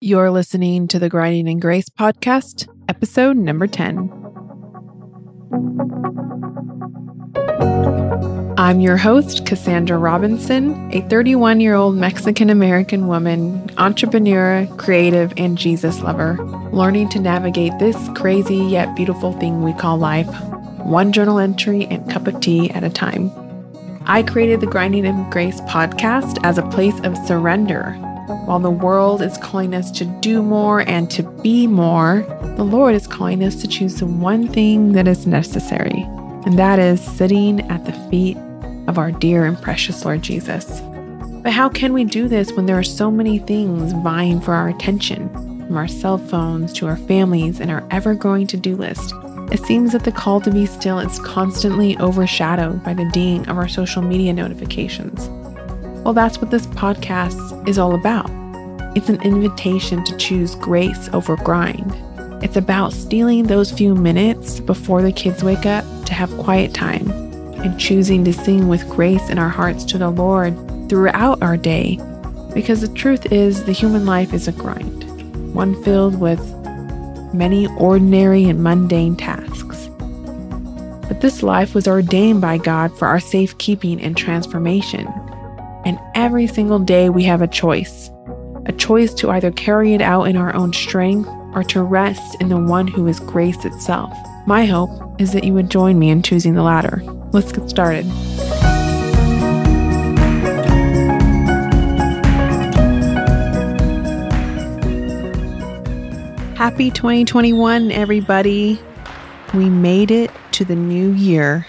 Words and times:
You're 0.00 0.30
listening 0.30 0.86
to 0.88 1.00
the 1.00 1.08
Grinding 1.08 1.48
in 1.48 1.58
Grace 1.58 1.88
podcast, 1.88 2.68
episode 2.88 3.36
number 3.36 3.66
10. 3.66 4.12
I'm 8.56 8.78
your 8.78 8.96
host, 8.96 9.44
Cassandra 9.44 9.98
Robinson, 9.98 10.88
a 10.92 11.00
31 11.08 11.58
year 11.58 11.74
old 11.74 11.96
Mexican 11.96 12.48
American 12.48 13.08
woman, 13.08 13.68
entrepreneur, 13.76 14.68
creative, 14.76 15.32
and 15.36 15.58
Jesus 15.58 15.98
lover, 15.98 16.38
learning 16.72 17.08
to 17.08 17.18
navigate 17.18 17.76
this 17.80 17.96
crazy 18.14 18.58
yet 18.58 18.94
beautiful 18.94 19.32
thing 19.40 19.64
we 19.64 19.72
call 19.72 19.98
life, 19.98 20.32
one 20.84 21.10
journal 21.10 21.40
entry 21.40 21.86
and 21.86 22.08
cup 22.08 22.28
of 22.28 22.38
tea 22.38 22.70
at 22.70 22.84
a 22.84 22.88
time. 22.88 23.32
I 24.06 24.22
created 24.22 24.60
the 24.60 24.66
Grinding 24.68 25.06
in 25.06 25.28
Grace 25.30 25.60
podcast 25.62 26.38
as 26.44 26.56
a 26.56 26.68
place 26.68 27.00
of 27.00 27.18
surrender 27.26 27.98
while 28.44 28.58
the 28.58 28.70
world 28.70 29.22
is 29.22 29.38
calling 29.38 29.74
us 29.74 29.90
to 29.92 30.04
do 30.20 30.42
more 30.42 30.80
and 30.80 31.10
to 31.10 31.22
be 31.22 31.66
more, 31.66 32.26
the 32.56 32.64
Lord 32.64 32.94
is 32.94 33.06
calling 33.06 33.42
us 33.42 33.56
to 33.62 33.68
choose 33.68 33.96
the 33.96 34.06
one 34.06 34.48
thing 34.48 34.92
that 34.92 35.08
is 35.08 35.26
necessary, 35.26 36.02
and 36.44 36.58
that 36.58 36.78
is 36.78 37.00
sitting 37.00 37.60
at 37.70 37.84
the 37.86 37.92
feet 38.10 38.36
of 38.86 38.98
our 38.98 39.12
dear 39.12 39.44
and 39.44 39.60
precious 39.60 40.04
Lord 40.04 40.22
Jesus. 40.22 40.80
But 41.42 41.52
how 41.52 41.68
can 41.68 41.92
we 41.92 42.04
do 42.04 42.28
this 42.28 42.52
when 42.52 42.66
there 42.66 42.78
are 42.78 42.82
so 42.82 43.10
many 43.10 43.38
things 43.38 43.92
vying 43.92 44.40
for 44.40 44.52
our 44.54 44.68
attention, 44.68 45.28
from 45.66 45.76
our 45.76 45.88
cell 45.88 46.18
phones 46.18 46.72
to 46.74 46.86
our 46.86 46.96
families 46.96 47.60
and 47.60 47.70
our 47.70 47.86
ever 47.90 48.14
growing 48.14 48.46
to 48.48 48.56
do 48.56 48.76
list? 48.76 49.14
It 49.50 49.64
seems 49.64 49.92
that 49.92 50.04
the 50.04 50.12
call 50.12 50.42
to 50.42 50.50
be 50.50 50.66
still 50.66 50.98
is 50.98 51.18
constantly 51.20 51.96
overshadowed 51.98 52.84
by 52.84 52.92
the 52.92 53.08
ding 53.12 53.48
of 53.48 53.56
our 53.56 53.68
social 53.68 54.02
media 54.02 54.34
notifications. 54.34 55.30
Well, 56.08 56.14
that's 56.14 56.40
what 56.40 56.50
this 56.50 56.66
podcast 56.68 57.68
is 57.68 57.76
all 57.76 57.94
about. 57.94 58.30
It's 58.96 59.10
an 59.10 59.20
invitation 59.20 60.02
to 60.04 60.16
choose 60.16 60.54
grace 60.54 61.10
over 61.12 61.36
grind. 61.36 61.94
It's 62.42 62.56
about 62.56 62.94
stealing 62.94 63.42
those 63.42 63.70
few 63.70 63.94
minutes 63.94 64.58
before 64.58 65.02
the 65.02 65.12
kids 65.12 65.44
wake 65.44 65.66
up 65.66 65.84
to 66.06 66.14
have 66.14 66.34
quiet 66.38 66.72
time 66.72 67.10
and 67.60 67.78
choosing 67.78 68.24
to 68.24 68.32
sing 68.32 68.68
with 68.68 68.88
grace 68.88 69.28
in 69.28 69.38
our 69.38 69.50
hearts 69.50 69.84
to 69.84 69.98
the 69.98 70.08
Lord 70.08 70.56
throughout 70.88 71.42
our 71.42 71.58
day. 71.58 72.00
Because 72.54 72.80
the 72.80 72.94
truth 72.94 73.30
is, 73.30 73.64
the 73.64 73.72
human 73.72 74.06
life 74.06 74.32
is 74.32 74.48
a 74.48 74.52
grind, 74.52 75.54
one 75.54 75.74
filled 75.84 76.18
with 76.18 76.40
many 77.34 77.66
ordinary 77.76 78.44
and 78.44 78.64
mundane 78.64 79.14
tasks. 79.14 79.88
But 81.06 81.20
this 81.20 81.42
life 81.42 81.74
was 81.74 81.86
ordained 81.86 82.40
by 82.40 82.56
God 82.56 82.96
for 82.96 83.08
our 83.08 83.20
safekeeping 83.20 84.00
and 84.00 84.16
transformation. 84.16 85.06
And 85.88 85.98
every 86.14 86.46
single 86.46 86.80
day 86.80 87.08
we 87.08 87.24
have 87.24 87.40
a 87.40 87.46
choice 87.46 88.10
a 88.66 88.72
choice 88.72 89.14
to 89.14 89.30
either 89.30 89.50
carry 89.50 89.94
it 89.94 90.02
out 90.02 90.24
in 90.24 90.36
our 90.36 90.54
own 90.54 90.74
strength 90.74 91.26
or 91.54 91.64
to 91.64 91.82
rest 91.82 92.38
in 92.42 92.50
the 92.50 92.58
one 92.58 92.86
who 92.86 93.06
is 93.06 93.18
grace 93.18 93.64
itself. 93.64 94.14
My 94.46 94.66
hope 94.66 94.90
is 95.18 95.32
that 95.32 95.44
you 95.44 95.54
would 95.54 95.70
join 95.70 95.98
me 95.98 96.10
in 96.10 96.22
choosing 96.22 96.52
the 96.52 96.62
latter. 96.62 97.02
Let's 97.32 97.50
get 97.50 97.70
started. 97.70 98.04
Happy 106.54 106.90
2021, 106.90 107.90
everybody. 107.90 108.78
We 109.54 109.70
made 109.70 110.10
it 110.10 110.30
to 110.52 110.66
the 110.66 110.76
new 110.76 111.12
year. 111.12 111.66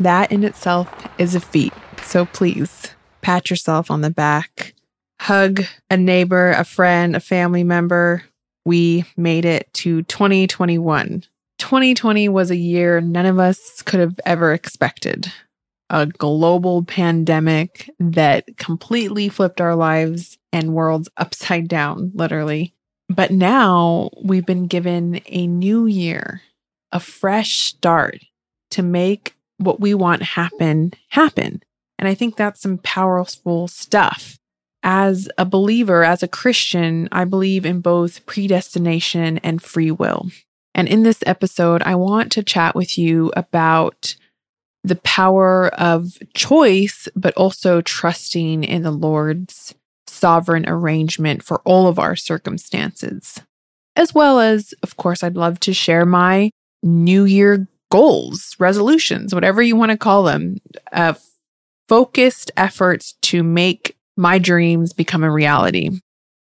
That 0.00 0.32
in 0.32 0.42
itself 0.42 0.92
is 1.18 1.36
a 1.36 1.40
feat. 1.40 1.72
So 2.02 2.24
please 2.24 2.96
pat 3.28 3.50
yourself 3.50 3.90
on 3.90 4.00
the 4.00 4.08
back, 4.08 4.72
hug 5.20 5.62
a 5.90 5.98
neighbor, 5.98 6.52
a 6.52 6.64
friend, 6.64 7.14
a 7.14 7.20
family 7.20 7.62
member. 7.62 8.22
We 8.64 9.04
made 9.18 9.44
it 9.44 9.70
to 9.74 10.02
2021. 10.04 11.24
2020 11.58 12.28
was 12.30 12.50
a 12.50 12.56
year 12.56 13.02
none 13.02 13.26
of 13.26 13.38
us 13.38 13.82
could 13.82 14.00
have 14.00 14.18
ever 14.24 14.54
expected. 14.54 15.30
A 15.90 16.06
global 16.06 16.84
pandemic 16.84 17.90
that 18.00 18.56
completely 18.56 19.28
flipped 19.28 19.60
our 19.60 19.74
lives 19.74 20.38
and 20.50 20.72
worlds 20.72 21.10
upside 21.18 21.68
down, 21.68 22.12
literally. 22.14 22.72
But 23.10 23.30
now 23.30 24.08
we've 24.24 24.46
been 24.46 24.68
given 24.68 25.20
a 25.26 25.46
new 25.46 25.84
year, 25.84 26.40
a 26.92 27.00
fresh 27.00 27.56
start 27.56 28.20
to 28.70 28.82
make 28.82 29.34
what 29.58 29.80
we 29.80 29.92
want 29.92 30.22
happen 30.22 30.94
happen. 31.10 31.60
And 31.98 32.08
I 32.08 32.14
think 32.14 32.36
that's 32.36 32.60
some 32.60 32.78
powerful 32.78 33.68
stuff. 33.68 34.38
As 34.82 35.28
a 35.36 35.44
believer, 35.44 36.04
as 36.04 36.22
a 36.22 36.28
Christian, 36.28 37.08
I 37.10 37.24
believe 37.24 37.66
in 37.66 37.80
both 37.80 38.24
predestination 38.26 39.38
and 39.38 39.60
free 39.60 39.90
will. 39.90 40.30
And 40.74 40.86
in 40.86 41.02
this 41.02 41.22
episode, 41.26 41.82
I 41.82 41.96
want 41.96 42.30
to 42.32 42.44
chat 42.44 42.76
with 42.76 42.96
you 42.96 43.32
about 43.36 44.14
the 44.84 44.96
power 44.96 45.68
of 45.74 46.16
choice, 46.34 47.08
but 47.16 47.34
also 47.34 47.80
trusting 47.80 48.62
in 48.62 48.82
the 48.82 48.92
Lord's 48.92 49.74
sovereign 50.06 50.68
arrangement 50.68 51.42
for 51.42 51.60
all 51.64 51.88
of 51.88 51.98
our 51.98 52.14
circumstances. 52.14 53.40
As 53.96 54.14
well 54.14 54.38
as, 54.38 54.72
of 54.84 54.96
course, 54.96 55.24
I'd 55.24 55.36
love 55.36 55.58
to 55.60 55.74
share 55.74 56.06
my 56.06 56.50
New 56.84 57.24
Year 57.24 57.66
goals, 57.90 58.54
resolutions, 58.60 59.34
whatever 59.34 59.60
you 59.60 59.74
want 59.74 59.90
to 59.90 59.98
call 59.98 60.22
them, 60.22 60.58
uh, 60.92 61.14
focused 61.88 62.50
efforts 62.56 63.14
to 63.22 63.42
make 63.42 63.96
my 64.16 64.38
dreams 64.38 64.92
become 64.92 65.24
a 65.24 65.30
reality. 65.30 65.90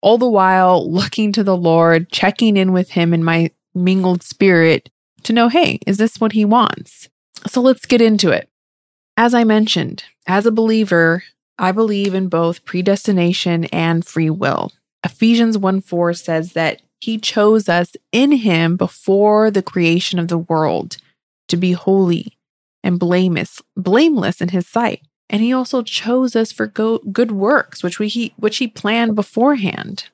All 0.01 0.17
the 0.17 0.29
while 0.29 0.89
looking 0.89 1.31
to 1.33 1.43
the 1.43 1.57
Lord, 1.57 2.09
checking 2.09 2.57
in 2.57 2.71
with 2.71 2.91
Him 2.91 3.13
in 3.13 3.23
my 3.23 3.51
mingled 3.75 4.23
spirit 4.23 4.89
to 5.23 5.33
know, 5.33 5.49
hey, 5.49 5.79
is 5.85 5.97
this 5.97 6.19
what 6.19 6.31
He 6.33 6.45
wants? 6.45 7.09
So 7.47 7.61
let's 7.61 7.85
get 7.85 8.01
into 8.01 8.29
it. 8.29 8.49
As 9.17 9.33
I 9.33 9.43
mentioned, 9.43 10.03
as 10.27 10.45
a 10.45 10.51
believer, 10.51 11.23
I 11.57 11.71
believe 11.71 12.13
in 12.13 12.29
both 12.29 12.65
predestination 12.65 13.65
and 13.65 14.05
free 14.05 14.29
will. 14.29 14.71
Ephesians 15.03 15.57
1 15.57 15.81
4 15.81 16.13
says 16.13 16.53
that 16.53 16.81
He 16.99 17.17
chose 17.17 17.69
us 17.69 17.95
in 18.11 18.31
Him 18.31 18.77
before 18.77 19.51
the 19.51 19.63
creation 19.63 20.19
of 20.19 20.29
the 20.29 20.37
world 20.37 20.97
to 21.49 21.57
be 21.57 21.73
holy 21.73 22.37
and 22.83 22.99
blameless, 22.99 23.61
blameless 23.75 24.41
in 24.41 24.49
His 24.49 24.67
sight. 24.67 25.01
And 25.29 25.41
he 25.41 25.53
also 25.53 25.81
chose 25.81 26.35
us 26.35 26.51
for 26.51 26.67
go- 26.67 26.99
good 27.11 27.31
works, 27.31 27.81
which 27.81 27.99
we 27.99 28.07
he, 28.07 28.33
which 28.37 28.57
he 28.57 28.67
planned 28.67 29.15
beforehand. 29.15 30.09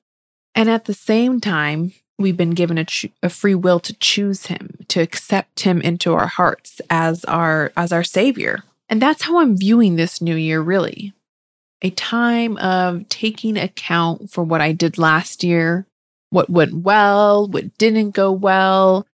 And 0.56 0.70
at 0.70 0.86
the 0.86 0.94
same 0.94 1.42
time, 1.42 1.94
we've 2.18 2.38
been 2.38 2.52
given 2.52 2.78
a, 2.78 2.86
cho- 2.86 3.10
a 3.24 3.30
free 3.30 3.56
will 3.56 3.80
to 3.80 3.94
choose 3.94 4.48
him, 4.48 4.86
to 4.90 5.02
accept 5.02 5.62
him 5.62 5.82
into 5.82 6.14
our 6.14 6.28
hearts 6.28 6.82
as 6.90 7.26
our 7.26 7.72
as 7.76 7.92
our 7.92 8.04
savior. 8.04 8.64
And 8.90 9.02
that's 9.02 9.24
how 9.24 9.40
I'm 9.40 9.58
viewing 9.58 9.96
this 9.96 10.22
new 10.22 10.36
year 10.36 10.62
really. 10.62 11.14
A 11.82 11.92
time 11.92 12.58
of 12.58 13.08
taking 13.08 13.58
account 13.58 14.32
for 14.32 14.44
what 14.44 14.60
I 14.60 14.74
did 14.74 14.98
last 14.98 15.44
year, 15.44 15.86
what 16.30 16.50
went 16.50 16.74
well, 16.74 17.48
what 17.48 17.78
didn't 17.78 18.12
go 18.12 18.32
well, 18.32 19.08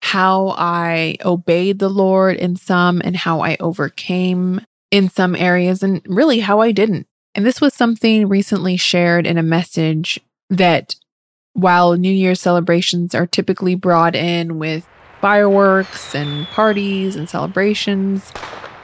how 0.00 0.54
I 0.56 1.16
obeyed 1.24 1.80
the 1.80 1.88
Lord 1.88 2.36
in 2.36 2.56
some 2.56 3.00
and 3.04 3.16
how 3.16 3.40
I 3.40 3.56
overcame 3.58 4.60
in 4.94 5.08
some 5.08 5.34
areas 5.34 5.82
and 5.82 6.00
really 6.06 6.38
how 6.38 6.60
I 6.60 6.70
didn't. 6.70 7.08
And 7.34 7.44
this 7.44 7.60
was 7.60 7.74
something 7.74 8.28
recently 8.28 8.76
shared 8.76 9.26
in 9.26 9.36
a 9.36 9.42
message 9.42 10.20
that 10.50 10.94
while 11.52 11.94
New 11.94 12.12
Year's 12.12 12.40
celebrations 12.40 13.12
are 13.12 13.26
typically 13.26 13.74
brought 13.74 14.14
in 14.14 14.56
with 14.56 14.86
fireworks 15.20 16.14
and 16.14 16.46
parties 16.46 17.16
and 17.16 17.28
celebrations, 17.28 18.30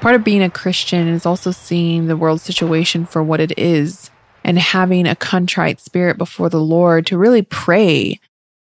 part 0.00 0.16
of 0.16 0.24
being 0.24 0.42
a 0.42 0.50
Christian 0.50 1.06
is 1.06 1.24
also 1.24 1.52
seeing 1.52 2.08
the 2.08 2.16
world 2.16 2.40
situation 2.40 3.06
for 3.06 3.22
what 3.22 3.38
it 3.38 3.56
is 3.56 4.10
and 4.42 4.58
having 4.58 5.06
a 5.06 5.14
contrite 5.14 5.78
spirit 5.78 6.18
before 6.18 6.48
the 6.48 6.60
Lord 6.60 7.06
to 7.06 7.18
really 7.18 7.42
pray 7.42 8.18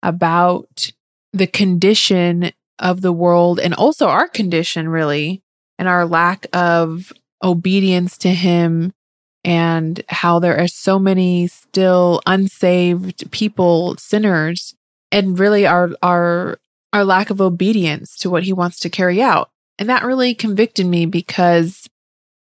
about 0.02 0.90
the 1.34 1.46
condition 1.46 2.50
of 2.78 3.02
the 3.02 3.12
world 3.12 3.60
and 3.60 3.74
also 3.74 4.06
our 4.06 4.26
condition, 4.26 4.88
really, 4.88 5.42
and 5.78 5.86
our 5.86 6.06
lack 6.06 6.46
of 6.54 7.12
obedience 7.42 8.18
to 8.18 8.30
him 8.30 8.92
and 9.44 10.02
how 10.08 10.38
there 10.38 10.58
are 10.58 10.68
so 10.68 10.98
many 10.98 11.46
still 11.46 12.20
unsaved 12.26 13.30
people, 13.30 13.96
sinners, 13.96 14.74
and 15.12 15.38
really 15.38 15.66
our 15.66 15.90
our 16.02 16.58
our 16.92 17.04
lack 17.04 17.30
of 17.30 17.40
obedience 17.40 18.16
to 18.18 18.30
what 18.30 18.42
he 18.42 18.52
wants 18.52 18.80
to 18.80 18.90
carry 18.90 19.22
out. 19.22 19.50
And 19.78 19.88
that 19.88 20.04
really 20.04 20.34
convicted 20.34 20.86
me 20.86 21.06
because 21.06 21.88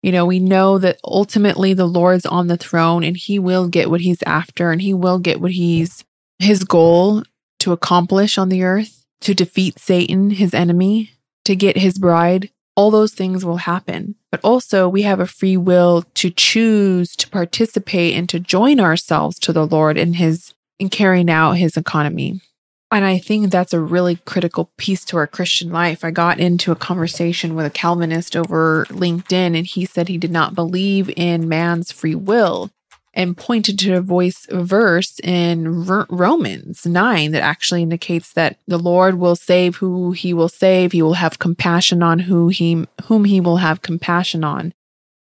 you 0.04 0.12
know, 0.12 0.26
we 0.26 0.40
know 0.40 0.78
that 0.78 1.00
ultimately 1.04 1.74
the 1.74 1.88
Lord's 1.88 2.26
on 2.26 2.48
the 2.48 2.56
throne 2.56 3.04
and 3.04 3.18
he 3.18 3.40
will 3.40 3.68
get 3.68 3.90
what 3.90 4.02
he's 4.02 4.24
after 4.24 4.72
and 4.72 4.82
he 4.82 4.94
will 4.94 5.20
get 5.20 5.42
what 5.42 5.52
he's 5.52 6.06
his 6.40 6.64
goal 6.64 7.24
to 7.60 7.72
accomplish 7.72 8.38
on 8.38 8.50
the 8.50 8.64
earth, 8.64 9.06
to 9.22 9.34
defeat 9.34 9.80
Satan, 9.80 10.30
his 10.30 10.54
enemy, 10.54 11.12
to 11.46 11.56
get 11.56 11.78
his 11.78 11.98
bride 11.98 12.52
all 12.78 12.92
those 12.92 13.14
things 13.14 13.44
will 13.44 13.58
happen. 13.58 14.16
But 14.32 14.40
also, 14.44 14.88
we 14.88 15.02
have 15.02 15.20
a 15.20 15.28
free 15.28 15.58
will 15.58 16.06
to 16.14 16.30
choose 16.30 17.16
to 17.18 17.30
participate 17.30 18.14
and 18.14 18.30
to 18.30 18.40
join 18.40 18.80
ourselves 18.80 19.38
to 19.40 19.52
the 19.52 19.68
Lord 19.68 19.98
in 19.98 20.14
His 20.14 20.54
in 20.80 20.90
carrying 20.90 21.30
out 21.30 21.54
his 21.54 21.76
economy. 21.76 22.40
And 22.92 23.04
I 23.04 23.18
think 23.18 23.52
that's 23.52 23.74
a 23.74 23.82
really 23.82 24.18
critical 24.26 24.72
piece 24.78 25.04
to 25.06 25.18
our 25.18 25.28
Christian 25.28 25.72
life. 25.72 26.06
I 26.06 26.12
got 26.12 26.40
into 26.40 26.72
a 26.72 26.76
conversation 26.76 27.54
with 27.54 27.66
a 27.66 27.70
Calvinist 27.70 28.36
over 28.36 28.86
LinkedIn, 28.90 29.58
and 29.58 29.66
he 29.66 29.86
said 29.86 30.08
he 30.08 30.18
did 30.18 30.32
not 30.32 30.56
believe 30.56 31.12
in 31.18 31.50
man's 31.50 31.92
free 31.92 32.16
will 32.16 32.70
and 33.18 33.36
pointed 33.36 33.80
to 33.80 33.96
a 33.96 34.02
voice 34.02 34.46
verse 34.52 35.20
in 35.24 35.86
Romans 36.08 36.86
9 36.86 37.32
that 37.32 37.42
actually 37.42 37.82
indicates 37.82 38.32
that 38.34 38.60
the 38.68 38.78
Lord 38.78 39.16
will 39.16 39.36
save 39.36 39.78
who 39.78 40.12
he 40.12 40.36
will 40.36 40.48
save. 40.48 40.92
He 40.92 41.02
will 41.02 41.16
have 41.16 41.40
compassion 41.40 42.04
on 42.04 42.20
who 42.20 42.50
he 42.50 42.86
whom 43.06 43.26
he 43.26 43.42
will 43.42 43.58
have 43.58 43.82
compassion 43.82 44.44
on. 44.44 44.72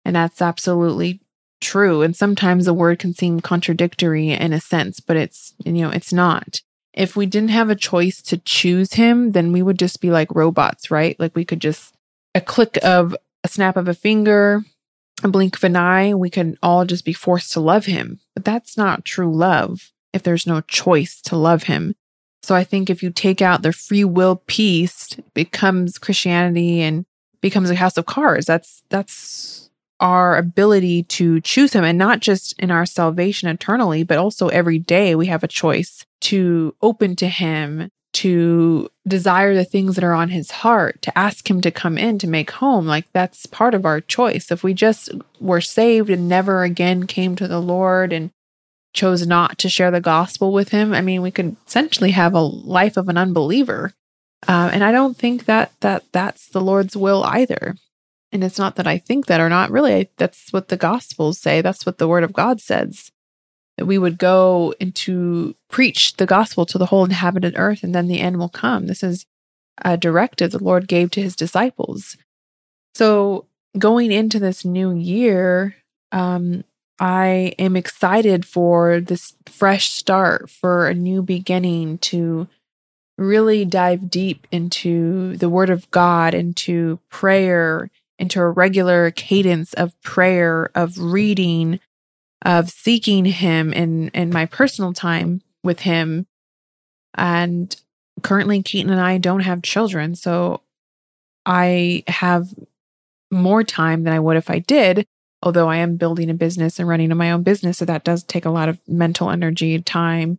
And 0.05 0.15
that's 0.15 0.41
absolutely 0.41 1.21
true. 1.61 2.03
And 2.03 2.15
sometimes 2.15 2.67
the 2.67 2.73
word 2.73 3.01
can 3.01 3.15
seem 3.15 3.41
contradictory 3.41 4.31
in 4.31 4.53
a 4.53 4.61
sense, 4.61 5.01
but 5.01 5.17
it's 5.17 5.53
you 5.65 5.73
know, 5.73 5.91
it's 5.91 6.13
not. 6.13 6.61
If 6.95 7.17
we 7.17 7.27
didn't 7.27 7.51
have 7.51 7.69
a 7.69 7.75
choice 7.75 8.23
to 8.23 8.39
choose 8.39 8.93
him, 8.93 9.33
then 9.33 9.51
we 9.51 9.61
would 9.61 9.79
just 9.79 10.01
be 10.01 10.13
like 10.13 10.33
robots, 10.37 10.89
right? 10.93 11.19
Like 11.19 11.35
we 11.35 11.45
could 11.45 11.61
just 11.61 11.93
a 12.33 12.41
click 12.41 12.79
of 12.85 13.17
a 13.43 13.49
snap 13.49 13.77
of 13.77 13.89
a 13.89 13.95
finger, 13.95 14.65
a 15.23 15.29
blink 15.29 15.57
of 15.57 15.65
an 15.65 15.77
eye, 15.77 16.15
we 16.15 16.31
can 16.31 16.57
all 16.63 16.85
just 16.85 17.05
be 17.05 17.13
forced 17.13 17.53
to 17.53 17.61
love 17.61 17.87
him. 17.87 18.21
But 18.35 18.45
that's 18.45 18.77
not 18.77 19.05
true 19.05 19.35
love 19.35 19.93
if 20.13 20.23
there's 20.23 20.47
no 20.47 20.61
choice 20.63 21.21
to 21.23 21.37
love 21.37 21.65
him. 21.65 21.95
So 22.43 22.55
I 22.55 22.65
think 22.65 22.91
if 22.91 23.03
you 23.03 23.11
take 23.11 23.41
out 23.41 23.63
the 23.63 23.73
free 23.73 24.05
will 24.05 24.43
piece, 24.47 25.13
it 25.17 25.33
becomes 25.33 25.99
Christianity 25.99 26.81
and 26.81 27.07
becomes 27.41 27.71
a 27.71 27.77
house 27.77 27.97
of 27.97 28.07
cards. 28.07 28.47
That's 28.47 28.83
that's 28.89 29.71
our 30.01 30.37
ability 30.37 31.05
to 31.05 31.41
choose 31.41 31.73
him 31.73 31.85
and 31.85 31.97
not 31.97 32.19
just 32.19 32.59
in 32.59 32.73
our 32.73 32.85
salvation 32.85 33.49
eternally, 33.49 34.03
but 34.03 34.19
also 34.19 34.49
every 34.49 34.79
day 34.79 35.15
we 35.15 35.27
have 35.27 35.45
a 35.45 35.49
choice 35.49 36.05
to 36.21 36.75
open 36.83 37.15
to 37.17 37.29
him, 37.29 37.89
to 38.23 38.89
desire 39.07 39.53
the 39.53 39.65
things 39.65 39.97
that 39.97 40.05
are 40.05 40.13
on 40.13 40.29
his 40.29 40.53
heart, 40.53 41.03
to 41.03 41.19
ask 41.19 41.51
him 41.51 41.61
to 41.61 41.73
come 41.73 41.99
in 41.99 42.21
to 42.21 42.29
make 42.29 42.53
home. 42.53 42.87
Like 42.87 43.07
that's 43.13 43.47
part 43.47 43.75
of 43.75 43.85
our 43.85 44.01
choice. 44.01 44.53
If 44.53 44.63
we 44.63 44.75
just 44.75 45.11
were 45.41 45.61
saved 45.61 46.09
and 46.09 46.29
never 46.29 46.63
again 46.63 47.09
came 47.09 47.35
to 47.35 47.49
the 47.49 47.61
Lord 47.61 48.13
and 48.13 48.31
chose 48.95 49.27
not 49.27 49.59
to 49.59 49.69
share 49.69 49.91
the 49.91 50.01
gospel 50.01 50.53
with 50.53 50.69
him, 50.69 50.95
I 50.95 51.01
mean, 51.01 51.21
we 51.21 51.33
could 51.33 51.57
essentially 51.67 52.13
have 52.13 52.33
a 52.33 52.41
life 52.41 52.97
of 52.97 53.09
an 53.09 53.19
unbeliever. 53.19 53.93
Uh, 54.47 54.71
and 54.73 54.85
I 54.85 54.93
don't 54.93 55.17
think 55.17 55.47
that 55.47 55.73
that 55.81 56.05
that's 56.13 56.49
the 56.49 56.61
Lord's 56.61 56.97
will 56.97 57.25
either. 57.25 57.75
And 58.31 58.45
it's 58.45 58.59
not 58.59 58.77
that 58.77 58.87
I 58.87 58.99
think 58.99 59.27
that 59.27 59.41
or 59.41 59.49
not. 59.49 59.73
Really, 59.73 60.11
that's 60.17 60.53
what 60.53 60.69
the 60.69 60.77
gospels 60.77 61.41
say. 61.41 61.61
That's 61.61 61.85
what 61.85 61.99
the 61.99 62.07
word 62.07 62.23
of 62.23 62.33
God 62.33 62.61
says 62.61 63.11
that 63.83 63.87
we 63.87 63.99
would 63.99 64.17
go 64.17 64.73
into 64.79 65.57
preach 65.69 66.17
the 66.17 66.25
gospel 66.25 66.65
to 66.65 66.79
the 66.79 66.87
whole 66.87 67.05
inhabited 67.05 67.55
earth 67.57 67.83
and 67.83 67.93
then 67.93 68.07
the 68.07 68.21
end 68.21 68.39
will 68.39 68.49
come. 68.49 68.87
This 68.87 69.03
is 69.03 69.27
a 69.79 69.97
directive 69.97 70.53
the 70.53 70.63
Lord 70.63 70.87
gave 70.87 71.11
to 71.11 71.21
his 71.21 71.35
disciples. 71.35 72.17
So 72.95 73.47
going 73.77 74.13
into 74.13 74.39
this 74.39 74.65
new 74.65 74.95
year, 74.95 75.75
um, 76.13 76.63
I 77.01 77.55
am 77.59 77.75
excited 77.75 78.47
for 78.47 79.01
this 79.01 79.35
fresh 79.47 79.91
start, 79.91 80.49
for 80.49 80.87
a 80.87 80.95
new 80.95 81.21
beginning 81.21 81.99
to 81.99 82.47
really 83.19 83.65
dive 83.65 84.09
deep 84.09 84.47
into 84.53 85.37
the 85.39 85.49
Word 85.49 85.71
of 85.71 85.91
God, 85.91 86.35
into 86.35 87.01
prayer, 87.09 87.91
into 88.17 88.41
a 88.41 88.49
regular 88.49 89.11
cadence 89.11 89.75
of 89.75 90.01
prayer, 90.03 90.71
of 90.77 90.97
reading, 91.01 91.81
of 92.43 92.71
seeking 92.71 93.25
him 93.25 93.73
in 93.73 94.09
in 94.09 94.31
my 94.31 94.47
personal 94.47 94.93
time 94.93 95.43
with 95.63 95.81
him 95.81 96.27
and 97.15 97.77
currently 98.23 98.63
Keaton 98.63 98.91
and 98.91 99.01
I 99.01 99.19
don't 99.19 99.41
have 99.41 99.63
children 99.63 100.15
so 100.15 100.61
I 101.47 102.05
have 102.07 102.49
more 103.31 103.65
time 103.65 104.05
than 104.05 104.13
I 104.13 104.21
would 104.21 104.37
if 104.37 104.51
I 104.51 104.59
did 104.59 105.07
although 105.43 105.69
I 105.69 105.79
am 105.79 105.97
building 105.97 106.31
a 106.31 106.35
business 106.35 106.79
and 106.79 106.89
running 106.89 107.17
my 107.17 107.33
own 107.33 107.43
business 107.43 107.79
so 107.79 107.85
that 107.85 108.05
does 108.05 108.23
take 108.23 108.45
a 108.45 108.51
lot 108.51 108.69
of 108.69 108.79
mental 108.87 109.31
energy 109.31 109.81
time 109.81 110.39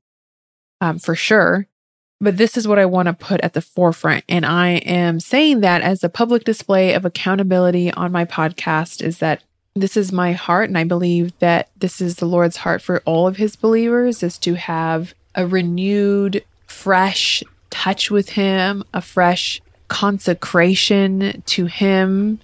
um, 0.82 1.00
for 1.00 1.16
sure 1.16 1.68
but 2.24 2.38
this 2.38 2.56
is 2.56 2.68
what 2.68 2.80
I 2.80 2.86
want 2.86 3.08
to 3.08 3.14
put 3.14 3.42
at 3.42 3.52
the 3.52 3.62
forefront. 3.62 4.24
And 4.30 4.46
I 4.46 4.76
am 4.76 5.20
saying 5.20 5.60
that 5.60 5.82
as 5.82 6.06
a 6.06 6.10
public 6.10 6.46
display 6.46 6.94
of 6.94 7.04
accountability 7.04 7.92
on 7.92 8.14
my 8.14 8.24
podcast 8.24 9.02
is 9.02 9.18
that 9.18 9.44
this 9.76 9.98
is 9.98 10.12
my 10.12 10.34
heart 10.34 10.70
and 10.70 10.78
i 10.78 10.84
believe 10.84 11.38
that 11.40 11.70
this 11.78 12.00
is 12.00 12.18
the 12.18 12.26
lord's 12.26 12.58
heart 12.58 12.82
for 12.82 13.02
all 13.06 13.28
of 13.28 13.38
his 13.38 13.56
believers 13.56 14.22
is 14.22 14.38
to 14.38 14.54
have 14.54 15.14
a 15.36 15.48
renewed 15.48 16.44
fresh 16.68 17.44
touch 17.70 18.12
with 18.12 18.30
him 18.30 18.84
a 18.94 19.02
fresh 19.02 19.62
consecration 19.88 21.44
to 21.46 21.66
him 21.66 22.40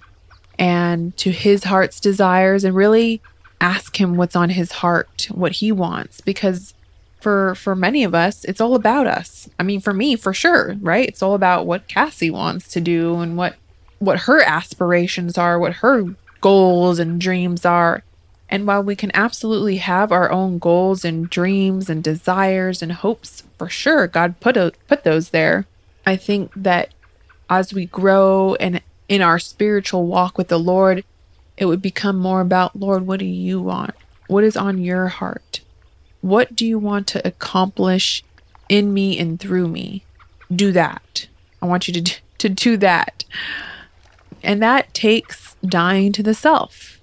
and 0.58 1.16
to 1.16 1.30
his 1.30 1.64
heart's 1.64 1.98
desires 1.98 2.64
and 2.64 2.76
really 2.76 3.20
ask 3.60 4.00
him 4.00 4.16
what's 4.16 4.36
on 4.36 4.50
his 4.50 4.72
heart 4.72 5.26
what 5.30 5.52
he 5.52 5.72
wants 5.72 6.20
because 6.20 6.74
for 7.20 7.54
for 7.54 7.74
many 7.74 8.04
of 8.04 8.14
us 8.14 8.44
it's 8.44 8.60
all 8.60 8.74
about 8.74 9.06
us. 9.06 9.48
I 9.58 9.62
mean 9.62 9.80
for 9.80 9.92
me 9.92 10.16
for 10.16 10.32
sure 10.32 10.76
right? 10.80 11.08
It's 11.08 11.22
all 11.22 11.34
about 11.34 11.66
what 11.66 11.88
cassie 11.88 12.30
wants 12.30 12.68
to 12.68 12.80
do 12.80 13.16
and 13.16 13.36
what 13.36 13.56
what 13.98 14.20
her 14.20 14.42
aspirations 14.42 15.36
are 15.36 15.58
what 15.58 15.74
her 15.74 16.04
goals 16.40 16.98
and 16.98 17.20
dreams 17.20 17.64
are. 17.64 18.02
And 18.48 18.66
while 18.66 18.82
we 18.82 18.96
can 18.96 19.12
absolutely 19.14 19.76
have 19.76 20.10
our 20.10 20.30
own 20.30 20.58
goals 20.58 21.04
and 21.04 21.30
dreams 21.30 21.88
and 21.88 22.02
desires 22.02 22.82
and 22.82 22.92
hopes, 22.92 23.44
for 23.58 23.68
sure, 23.68 24.06
God 24.06 24.40
put 24.40 24.56
a, 24.56 24.72
put 24.88 25.04
those 25.04 25.30
there. 25.30 25.66
I 26.04 26.16
think 26.16 26.52
that 26.56 26.92
as 27.48 27.72
we 27.72 27.86
grow 27.86 28.56
and 28.56 28.82
in 29.08 29.22
our 29.22 29.38
spiritual 29.38 30.06
walk 30.06 30.36
with 30.36 30.48
the 30.48 30.58
Lord, 30.58 31.04
it 31.56 31.66
would 31.66 31.82
become 31.82 32.16
more 32.16 32.40
about, 32.40 32.74
Lord, 32.74 33.06
what 33.06 33.20
do 33.20 33.26
you 33.26 33.60
want? 33.60 33.94
What 34.26 34.44
is 34.44 34.56
on 34.56 34.78
your 34.78 35.08
heart? 35.08 35.60
What 36.20 36.56
do 36.56 36.66
you 36.66 36.78
want 36.78 37.06
to 37.08 37.26
accomplish 37.26 38.24
in 38.68 38.94
me 38.94 39.18
and 39.18 39.38
through 39.38 39.68
me? 39.68 40.04
Do 40.54 40.72
that. 40.72 41.26
I 41.60 41.66
want 41.66 41.88
you 41.88 41.94
to 41.94 42.20
to 42.38 42.48
do 42.48 42.76
that. 42.78 43.24
And 44.42 44.62
that 44.62 44.92
takes 44.94 45.56
dying 45.64 46.12
to 46.12 46.22
the 46.22 46.34
self. 46.34 47.00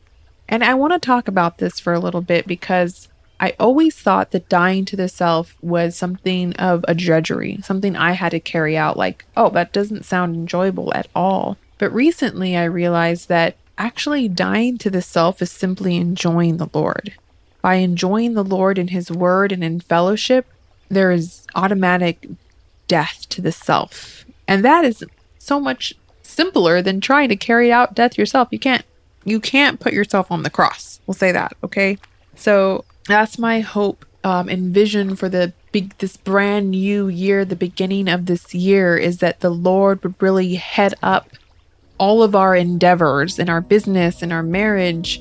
And 0.50 0.63
I 0.63 0.74
want 0.74 0.94
to 0.94 1.00
talk 1.00 1.28
about 1.28 1.57
this 1.57 1.80
for 1.80 1.94
a 1.94 2.00
little 2.00 2.22
bit 2.22 2.48
because 2.48 3.10
I 3.39 3.54
always 3.60 3.95
thought 3.95 4.31
that 4.31 4.50
dying 4.50 4.86
to 4.86 4.95
the 4.95 5.10
self 5.10 5.56
was 5.62 5.95
something 5.95 6.54
of 6.54 6.84
a 6.88 6.95
drudgery, 6.95 7.59
something 7.64 7.95
I 7.95 8.14
had 8.14 8.30
to 8.30 8.40
carry 8.40 8.76
out, 8.78 8.97
like, 8.97 9.26
oh, 9.35 9.50
that 9.52 9.73
doesn't 9.73 10.06
sound 10.06 10.35
enjoyable 10.35 10.94
at 10.94 11.07
all. 11.14 11.57
But 11.78 11.94
recently 11.94 12.57
I 12.57 12.64
realized 12.64 13.30
that 13.30 13.56
actually 13.78 14.28
dying 14.28 14.78
to 14.80 14.90
the 14.90 15.02
self 15.02 15.42
is 15.42 15.52
simply 15.52 15.97
enjoying 15.97 16.57
the 16.57 16.69
Lord. 16.73 17.14
By 17.61 17.76
enjoying 17.76 18.33
the 18.33 18.44
Lord 18.44 18.78
in 18.80 18.88
His 18.88 19.11
Word 19.11 19.52
and 19.52 19.64
in 19.64 19.81
fellowship, 19.81 20.47
there 20.90 21.11
is 21.11 21.45
automatic 21.54 22.28
death 22.88 23.28
to 23.30 23.42
the 23.42 23.52
self. 23.52 24.26
And 24.47 24.64
that 24.66 24.85
is 24.85 25.04
so 25.38 25.59
much 25.59 25.94
simpler 26.37 26.83
than 26.83 27.01
trying 27.01 27.29
to 27.29 27.35
carry 27.35 27.71
out 27.71 27.95
death 27.95 28.17
yourself. 28.17 28.47
You 28.51 28.59
can't 28.59 28.85
you 29.25 29.41
can't 29.41 29.79
put 29.79 29.91
yourself 29.91 30.31
on 30.31 30.44
the 30.44 30.49
cross. 30.49 31.01
We'll 31.06 31.15
say 31.15 31.33
that, 31.33 31.57
okay? 31.63 31.97
So 32.35 32.85
that's 33.07 33.37
my 33.37 33.59
hope 33.59 34.06
um, 34.23 34.47
and 34.47 34.73
vision 34.73 35.15
for 35.15 35.27
the 35.27 35.51
big 35.71 35.97
this 35.97 36.15
brand 36.15 36.71
new 36.71 37.09
year, 37.09 37.44
the 37.44 37.56
beginning 37.56 38.07
of 38.07 38.27
this 38.27 38.53
year, 38.53 38.95
is 38.97 39.17
that 39.17 39.41
the 39.41 39.49
Lord 39.49 40.01
would 40.03 40.21
really 40.21 40.56
head 40.56 40.94
up 41.01 41.29
all 41.97 42.23
of 42.23 42.35
our 42.35 42.56
endeavors 42.56 43.39
in 43.39 43.49
our 43.49 43.61
business, 43.61 44.21
in 44.21 44.31
our 44.31 44.44
marriage, 44.44 45.19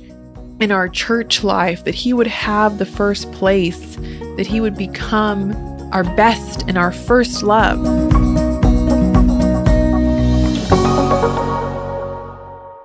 in 0.61 0.71
our 0.71 0.89
church 0.89 1.43
life, 1.43 1.85
that 1.85 1.95
He 1.95 2.13
would 2.13 2.27
have 2.27 2.79
the 2.79 2.87
first 2.87 3.33
place, 3.33 3.97
that 4.37 4.47
He 4.47 4.61
would 4.61 4.77
become 4.77 5.55
our 5.93 6.05
best 6.05 6.63
and 6.69 6.77
our 6.77 6.93
first 6.93 7.43
love. 7.43 8.26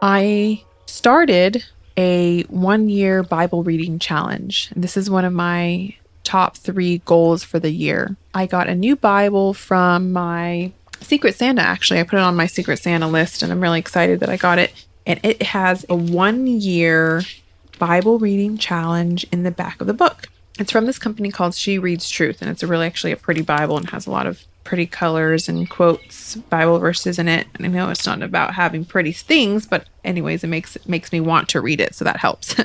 I 0.02 0.64
started 0.88 1.64
a 1.96 2.44
one 2.44 2.90
year 2.90 3.24
Bible 3.24 3.64
reading 3.64 4.00
challenge. 4.00 4.72
This 4.76 4.98
is 4.98 5.10
one 5.10 5.26
of 5.26 5.34
my 5.34 5.96
top 6.24 6.58
three 6.58 7.00
goals 7.00 7.44
for 7.44 7.60
the 7.60 7.72
year. 7.72 8.16
I 8.34 8.48
got 8.48 8.68
a 8.68 8.76
new 8.76 8.96
Bible 8.96 9.54
from 9.54 10.12
my 10.12 10.72
Secret 11.02 11.36
Santa, 11.36 11.62
actually. 11.62 12.00
I 12.00 12.04
put 12.04 12.18
it 12.18 12.24
on 12.24 12.36
my 12.36 12.48
Secret 12.48 12.78
Santa 12.78 13.08
list 13.08 13.44
and 13.44 13.52
I'm 13.52 13.62
really 13.62 13.80
excited 13.80 14.20
that 14.22 14.30
I 14.30 14.38
got 14.38 14.60
it. 14.60 14.74
And 15.06 15.20
it 15.24 15.42
has 15.44 15.86
a 15.90 15.96
one 15.96 16.48
year 16.48 17.22
Bible 17.80 18.20
reading 18.20 18.58
challenge 18.58 19.26
in 19.32 19.44
the 19.44 19.52
back 19.52 19.82
of 19.82 19.88
the 19.88 19.94
book. 19.94 20.28
It's 20.60 20.72
from 20.72 20.86
this 20.86 21.00
company 21.00 21.32
called 21.32 21.56
She 21.56 21.80
Reads 21.80 22.10
Truth, 22.10 22.42
and 22.42 22.52
it's 22.52 22.62
a 22.62 22.68
really 22.68 22.86
actually 22.86 23.14
a 23.14 23.18
pretty 23.18 23.42
Bible 23.42 23.78
and 23.78 23.90
has 23.90 24.06
a 24.06 24.12
lot 24.12 24.28
of 24.28 24.44
pretty 24.64 24.86
colors 24.86 25.50
and 25.50 25.70
quotes, 25.70 26.36
Bible 26.36 26.80
verses 26.80 27.20
in 27.20 27.28
it. 27.28 27.48
And 27.56 27.66
I 27.66 27.70
know 27.70 27.90
it's 27.90 28.06
not 28.06 28.22
about 28.22 28.54
having 28.54 28.86
pretty 28.86 29.12
things, 29.12 29.66
but 29.66 29.88
anyways, 30.04 30.44
it 30.44 30.48
makes 30.48 30.76
it 30.76 30.88
makes 30.88 31.12
me 31.12 31.20
want 31.20 31.50
to 31.50 31.62
read 31.62 31.82
it, 31.82 31.96
so 31.96 32.06
that 32.06 32.18
helps. 32.18 32.56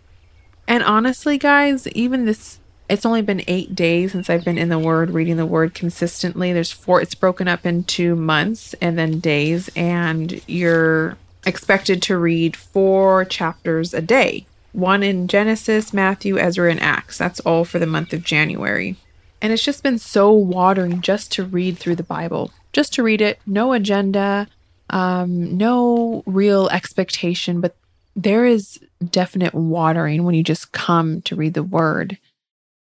and 0.68 0.82
honestly, 0.82 1.38
guys, 1.38 1.86
even 1.88 2.24
this 2.24 2.60
it's 2.88 3.04
only 3.04 3.20
been 3.20 3.42
eight 3.48 3.74
days 3.74 4.12
since 4.12 4.30
I've 4.30 4.44
been 4.44 4.56
in 4.56 4.70
the 4.70 4.78
Word, 4.78 5.10
reading 5.10 5.36
the 5.36 5.44
Word 5.44 5.74
consistently. 5.74 6.52
There's 6.52 6.72
four, 6.72 7.02
it's 7.02 7.14
broken 7.14 7.46
up 7.46 7.66
into 7.66 8.16
months 8.16 8.74
and 8.80 8.98
then 8.98 9.20
days, 9.20 9.68
and 9.76 10.40
you're 10.46 11.18
expected 11.44 12.02
to 12.02 12.16
read 12.16 12.56
four 12.56 13.24
chapters 13.26 13.92
a 13.92 14.00
day 14.00 14.46
one 14.72 15.02
in 15.02 15.28
Genesis, 15.28 15.92
Matthew, 15.92 16.38
Ezra, 16.38 16.70
and 16.70 16.80
Acts. 16.80 17.18
That's 17.18 17.40
all 17.40 17.64
for 17.64 17.78
the 17.78 17.86
month 17.86 18.12
of 18.12 18.22
January. 18.22 18.96
And 19.40 19.52
it's 19.52 19.64
just 19.64 19.82
been 19.82 19.98
so 19.98 20.32
watering 20.32 21.00
just 21.00 21.32
to 21.32 21.44
read 21.44 21.78
through 21.78 21.96
the 21.96 22.02
Bible, 22.02 22.50
just 22.72 22.92
to 22.94 23.02
read 23.02 23.20
it, 23.20 23.38
no 23.46 23.72
agenda, 23.72 24.48
um, 24.90 25.56
no 25.56 26.22
real 26.26 26.68
expectation, 26.68 27.60
but 27.60 27.76
there 28.16 28.44
is 28.44 28.80
definite 29.10 29.54
watering 29.54 30.24
when 30.24 30.34
you 30.34 30.42
just 30.42 30.72
come 30.72 31.22
to 31.22 31.36
read 31.36 31.54
the 31.54 31.62
word. 31.62 32.18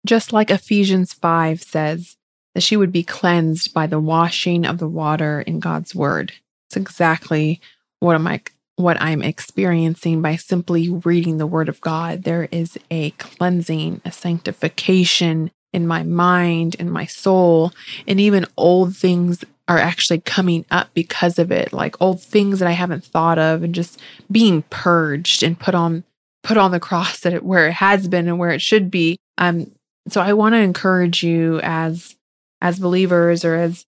Just 0.05 0.33
like 0.33 0.51
Ephesians 0.51 1.13
5 1.13 1.63
says, 1.63 2.17
that 2.55 2.63
she 2.63 2.77
would 2.77 2.93
be 2.93 3.03
cleansed 3.03 3.73
by 3.73 3.87
the 3.87 4.01
washing 4.01 4.67
of 4.67 4.79
the 4.79 4.89
water 4.89 5.41
in 5.41 5.61
God's 5.61 5.95
word. 5.95 6.33
It's 6.69 6.77
exactly 6.77 7.61
what 8.01 8.15
am 8.15 8.27
I 8.27 8.41
what 8.77 9.01
I'm 9.01 9.23
experiencing 9.23 10.23
by 10.23 10.37
simply 10.37 10.89
reading 10.89 11.37
the 11.37 11.47
word 11.47 11.69
of 11.69 11.81
God. 11.81 12.25
There 12.25 12.49
is 12.51 12.79
a 12.91 13.11
cleansing, 13.13 14.01
a 14.05 14.11
sanctification 14.11 15.51
in 15.73 15.87
my 15.87 16.02
mind, 16.02 16.75
in 16.76 16.91
my 16.91 17.07
soul, 17.07 17.73
and 18.07 18.21
even 18.21 18.47
old 18.57 18.97
things 18.97 19.45
are 19.69 19.79
actually 19.79 20.21
coming 20.21 20.64
up 20.71 20.88
because 20.95 21.38
of 21.38 21.50
it, 21.50 21.73
like 21.73 22.00
old 22.00 22.21
things 22.21 22.59
that 22.59 22.69
I 22.69 22.73
haven't 22.73 23.05
thought 23.05 23.38
of 23.38 23.62
and 23.62 23.75
just 23.75 24.00
being 24.31 24.62
purged 24.71 25.43
and 25.43 25.59
put 25.59 25.75
on 25.75 26.05
put 26.43 26.57
on 26.57 26.73
the 26.73 26.81
cross 26.81 27.21
that 27.21 27.33
it, 27.33 27.45
where 27.45 27.69
it 27.69 27.75
has 27.75 28.09
been 28.09 28.26
and 28.26 28.38
where 28.38 28.50
it 28.50 28.61
should 28.61 28.91
be. 28.91 29.17
Um 29.38 29.71
so 30.09 30.21
I 30.21 30.33
want 30.33 30.55
to 30.55 30.59
encourage 30.59 31.23
you 31.23 31.61
as 31.62 32.17
as 32.61 32.79
believers 32.79 33.45
or 33.45 33.55
as 33.55 33.87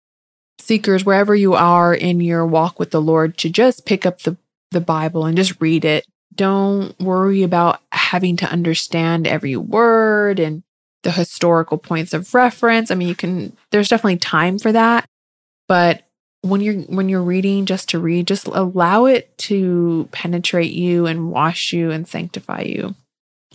seekers 0.59 1.05
wherever 1.05 1.35
you 1.35 1.55
are 1.55 1.95
in 1.95 2.21
your 2.21 2.45
walk 2.47 2.79
with 2.79 2.91
the 2.91 3.01
Lord 3.01 3.39
to 3.39 3.49
just 3.49 3.87
pick 3.87 4.05
up 4.05 4.23
the 4.23 4.37
the 4.73 4.81
Bible 4.81 5.25
and 5.25 5.37
just 5.37 5.61
read 5.61 5.85
it. 5.85 6.05
Don't 6.35 6.99
worry 7.01 7.43
about 7.43 7.81
having 7.93 8.37
to 8.39 8.51
understand 8.51 9.27
every 9.27 9.57
word 9.57 10.39
and 10.39 10.63
the 11.03 11.11
historical 11.11 11.79
points 11.79 12.13
of 12.13 12.35
reference. 12.35 12.91
I 12.91 12.95
mean, 12.95 13.09
you 13.09 13.15
can 13.15 13.57
there's 13.71 13.89
definitely 13.89 14.19
time 14.19 14.59
for 14.59 14.73
that, 14.73 15.07
but 15.69 16.03
when 16.43 16.61
you're 16.61 16.75
when 16.75 17.09
you're 17.09 17.23
reading 17.23 17.67
just 17.67 17.89
to 17.91 17.99
read, 17.99 18.27
just 18.27 18.47
allow 18.47 19.07
it 19.07 19.37
to 19.39 20.09
penetrate 20.13 20.73
you 20.73 21.07
and 21.07 21.31
wash 21.31 21.73
you 21.73 21.91
and 21.91 22.09
sanctify 22.09 22.63
you. 22.63 22.95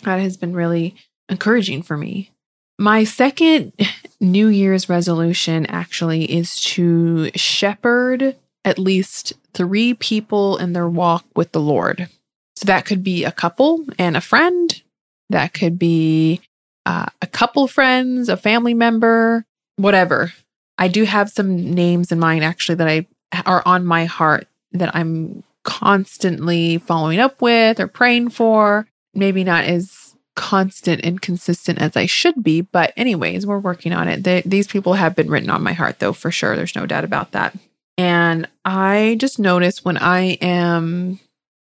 That 0.03 0.19
has 0.19 0.37
been 0.37 0.53
really 0.53 0.95
encouraging 1.29 1.81
for 1.81 1.97
me. 1.97 2.31
My 2.77 3.03
second 3.03 3.73
New 4.19 4.47
Year's 4.47 4.89
resolution 4.89 5.65
actually 5.67 6.31
is 6.31 6.59
to 6.61 7.31
shepherd 7.35 8.35
at 8.63 8.79
least 8.79 9.33
three 9.53 9.93
people 9.93 10.57
in 10.57 10.73
their 10.73 10.89
walk 10.89 11.25
with 11.35 11.51
the 11.51 11.61
Lord. 11.61 12.09
So 12.55 12.65
that 12.65 12.85
could 12.85 13.03
be 13.03 13.23
a 13.23 13.31
couple 13.31 13.85
and 13.97 14.17
a 14.17 14.21
friend. 14.21 14.81
That 15.29 15.53
could 15.53 15.77
be 15.77 16.41
uh, 16.85 17.05
a 17.21 17.27
couple 17.27 17.67
friends, 17.67 18.29
a 18.29 18.37
family 18.37 18.73
member, 18.73 19.45
whatever. 19.77 20.33
I 20.77 20.87
do 20.87 21.03
have 21.03 21.29
some 21.29 21.73
names 21.73 22.11
in 22.11 22.19
mind 22.19 22.43
actually 22.43 22.75
that 22.75 22.87
I 22.87 23.07
are 23.45 23.63
on 23.65 23.85
my 23.85 24.05
heart 24.05 24.47
that 24.73 24.95
I'm 24.95 25.43
constantly 25.63 26.77
following 26.77 27.19
up 27.19 27.41
with 27.41 27.79
or 27.79 27.87
praying 27.87 28.29
for. 28.29 28.87
Maybe 29.13 29.43
not 29.43 29.63
as 29.63 30.15
constant 30.35 31.03
and 31.03 31.21
consistent 31.21 31.79
as 31.79 31.95
I 31.95 32.05
should 32.05 32.43
be, 32.43 32.61
but 32.61 32.93
anyways, 32.97 33.45
we're 33.45 33.59
working 33.59 33.93
on 33.93 34.07
it. 34.09 34.23
The, 34.23 34.43
these 34.45 34.67
people 34.67 34.93
have 34.93 35.15
been 35.15 35.29
written 35.29 35.49
on 35.49 35.63
my 35.63 35.73
heart 35.73 35.99
though, 35.99 36.13
for 36.13 36.31
sure. 36.31 36.55
There's 36.55 36.75
no 36.75 36.85
doubt 36.85 37.05
about 37.05 37.31
that. 37.31 37.55
And 37.97 38.47
I 38.65 39.15
just 39.19 39.39
notice 39.39 39.85
when 39.85 39.97
I 39.97 40.37
am 40.41 41.19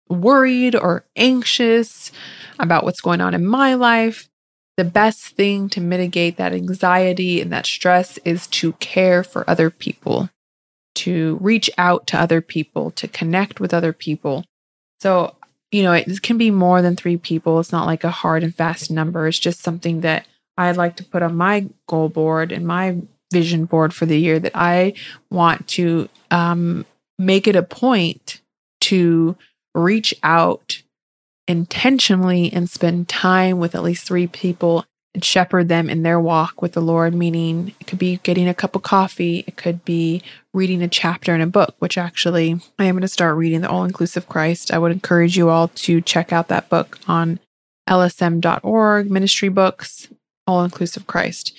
worried 0.07 0.75
or 0.75 1.03
anxious 1.15 2.11
about 2.59 2.83
what's 2.83 3.01
going 3.01 3.21
on 3.21 3.33
in 3.33 3.45
my 3.45 3.73
life, 3.73 4.29
the 4.79 4.85
best 4.85 5.35
thing 5.35 5.67
to 5.67 5.81
mitigate 5.81 6.37
that 6.37 6.53
anxiety 6.53 7.41
and 7.41 7.51
that 7.51 7.65
stress 7.65 8.17
is 8.19 8.47
to 8.47 8.71
care 8.79 9.25
for 9.25 9.43
other 9.45 9.69
people, 9.69 10.29
to 10.95 11.37
reach 11.41 11.69
out 11.77 12.07
to 12.07 12.17
other 12.17 12.39
people, 12.39 12.89
to 12.91 13.05
connect 13.05 13.59
with 13.59 13.73
other 13.73 13.91
people. 13.91 14.45
So, 15.01 15.35
you 15.69 15.83
know, 15.83 15.91
it 15.91 16.21
can 16.21 16.37
be 16.37 16.49
more 16.49 16.81
than 16.81 16.95
three 16.95 17.17
people. 17.17 17.59
It's 17.59 17.73
not 17.73 17.87
like 17.87 18.05
a 18.05 18.09
hard 18.09 18.41
and 18.41 18.55
fast 18.55 18.89
number. 18.89 19.27
It's 19.27 19.37
just 19.37 19.59
something 19.59 19.99
that 19.99 20.25
I'd 20.57 20.77
like 20.77 20.95
to 20.95 21.03
put 21.03 21.23
on 21.23 21.35
my 21.35 21.67
goal 21.85 22.07
board 22.07 22.53
and 22.53 22.65
my 22.65 23.01
vision 23.33 23.65
board 23.65 23.93
for 23.93 24.05
the 24.05 24.17
year 24.17 24.39
that 24.39 24.53
I 24.55 24.93
want 25.29 25.67
to 25.79 26.07
um, 26.31 26.85
make 27.17 27.49
it 27.49 27.57
a 27.57 27.63
point 27.63 28.39
to 28.79 29.35
reach 29.75 30.15
out 30.23 30.81
intentionally 31.49 32.53
and 32.53 32.69
spend 32.69 33.09
time 33.09 33.59
with 33.59 33.73
at 33.73 33.81
least 33.81 34.05
three 34.05 34.27
people 34.27 34.85
and 35.15 35.25
shepherd 35.25 35.67
them 35.67 35.89
in 35.89 36.03
their 36.03 36.19
walk 36.19 36.61
with 36.61 36.73
the 36.73 36.81
Lord, 36.81 37.15
meaning 37.15 37.73
it 37.79 37.87
could 37.87 37.97
be 37.97 38.17
getting 38.17 38.47
a 38.47 38.53
cup 38.53 38.75
of 38.75 38.83
coffee, 38.83 39.43
it 39.47 39.57
could 39.57 39.83
be 39.83 40.21
reading 40.53 40.83
a 40.83 40.87
chapter 40.87 41.33
in 41.33 41.41
a 41.41 41.47
book, 41.47 41.75
which 41.79 41.97
actually 41.97 42.61
I 42.77 42.85
am 42.85 42.93
going 42.93 43.01
to 43.01 43.07
start 43.07 43.35
reading 43.35 43.61
the 43.61 43.69
All 43.69 43.83
Inclusive 43.83 44.29
Christ. 44.29 44.71
I 44.71 44.77
would 44.77 44.91
encourage 44.91 45.35
you 45.35 45.49
all 45.49 45.69
to 45.69 46.01
check 46.01 46.31
out 46.31 46.49
that 46.49 46.69
book 46.69 46.99
on 47.07 47.39
lsm.org, 47.89 49.09
ministry 49.09 49.49
books, 49.49 50.07
All 50.45 50.63
Inclusive 50.63 51.07
Christ. 51.07 51.57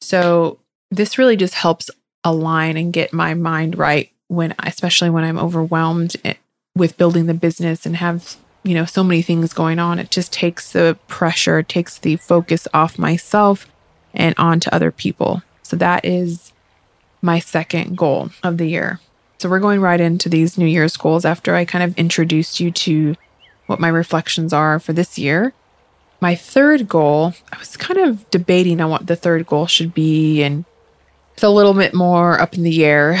So 0.00 0.58
this 0.90 1.18
really 1.18 1.36
just 1.36 1.54
helps 1.54 1.88
align 2.24 2.76
and 2.76 2.92
get 2.92 3.12
my 3.12 3.34
mind 3.34 3.78
right 3.78 4.10
when, 4.26 4.56
especially 4.58 5.10
when 5.10 5.22
I'm 5.22 5.38
overwhelmed 5.38 6.16
eh, 6.24 6.34
with 6.74 6.96
building 6.96 7.26
the 7.26 7.34
business 7.34 7.86
and 7.86 7.94
have 7.96 8.36
you 8.64 8.74
know, 8.74 8.86
so 8.86 9.04
many 9.04 9.22
things 9.22 9.52
going 9.52 9.78
on. 9.78 9.98
It 9.98 10.10
just 10.10 10.32
takes 10.32 10.72
the 10.72 10.98
pressure, 11.06 11.62
takes 11.62 11.98
the 11.98 12.16
focus 12.16 12.66
off 12.74 12.98
myself 12.98 13.68
and 14.14 14.34
onto 14.38 14.70
other 14.70 14.90
people. 14.90 15.42
So 15.62 15.76
that 15.76 16.04
is 16.04 16.52
my 17.22 17.38
second 17.38 17.96
goal 17.96 18.30
of 18.42 18.58
the 18.58 18.66
year. 18.66 19.00
So 19.38 19.48
we're 19.48 19.60
going 19.60 19.80
right 19.80 20.00
into 20.00 20.28
these 20.28 20.56
New 20.56 20.66
Year's 20.66 20.96
goals 20.96 21.24
after 21.24 21.54
I 21.54 21.64
kind 21.64 21.84
of 21.84 21.96
introduced 21.98 22.60
you 22.60 22.70
to 22.70 23.14
what 23.66 23.80
my 23.80 23.88
reflections 23.88 24.52
are 24.52 24.78
for 24.78 24.92
this 24.92 25.18
year. 25.18 25.52
My 26.20 26.34
third 26.34 26.88
goal, 26.88 27.34
I 27.52 27.58
was 27.58 27.76
kind 27.76 28.00
of 28.00 28.28
debating 28.30 28.80
on 28.80 28.90
what 28.90 29.06
the 29.06 29.16
third 29.16 29.46
goal 29.46 29.66
should 29.66 29.92
be, 29.92 30.42
and 30.42 30.64
it's 31.34 31.42
a 31.42 31.50
little 31.50 31.74
bit 31.74 31.92
more 31.92 32.40
up 32.40 32.54
in 32.54 32.62
the 32.62 32.84
air, 32.84 33.20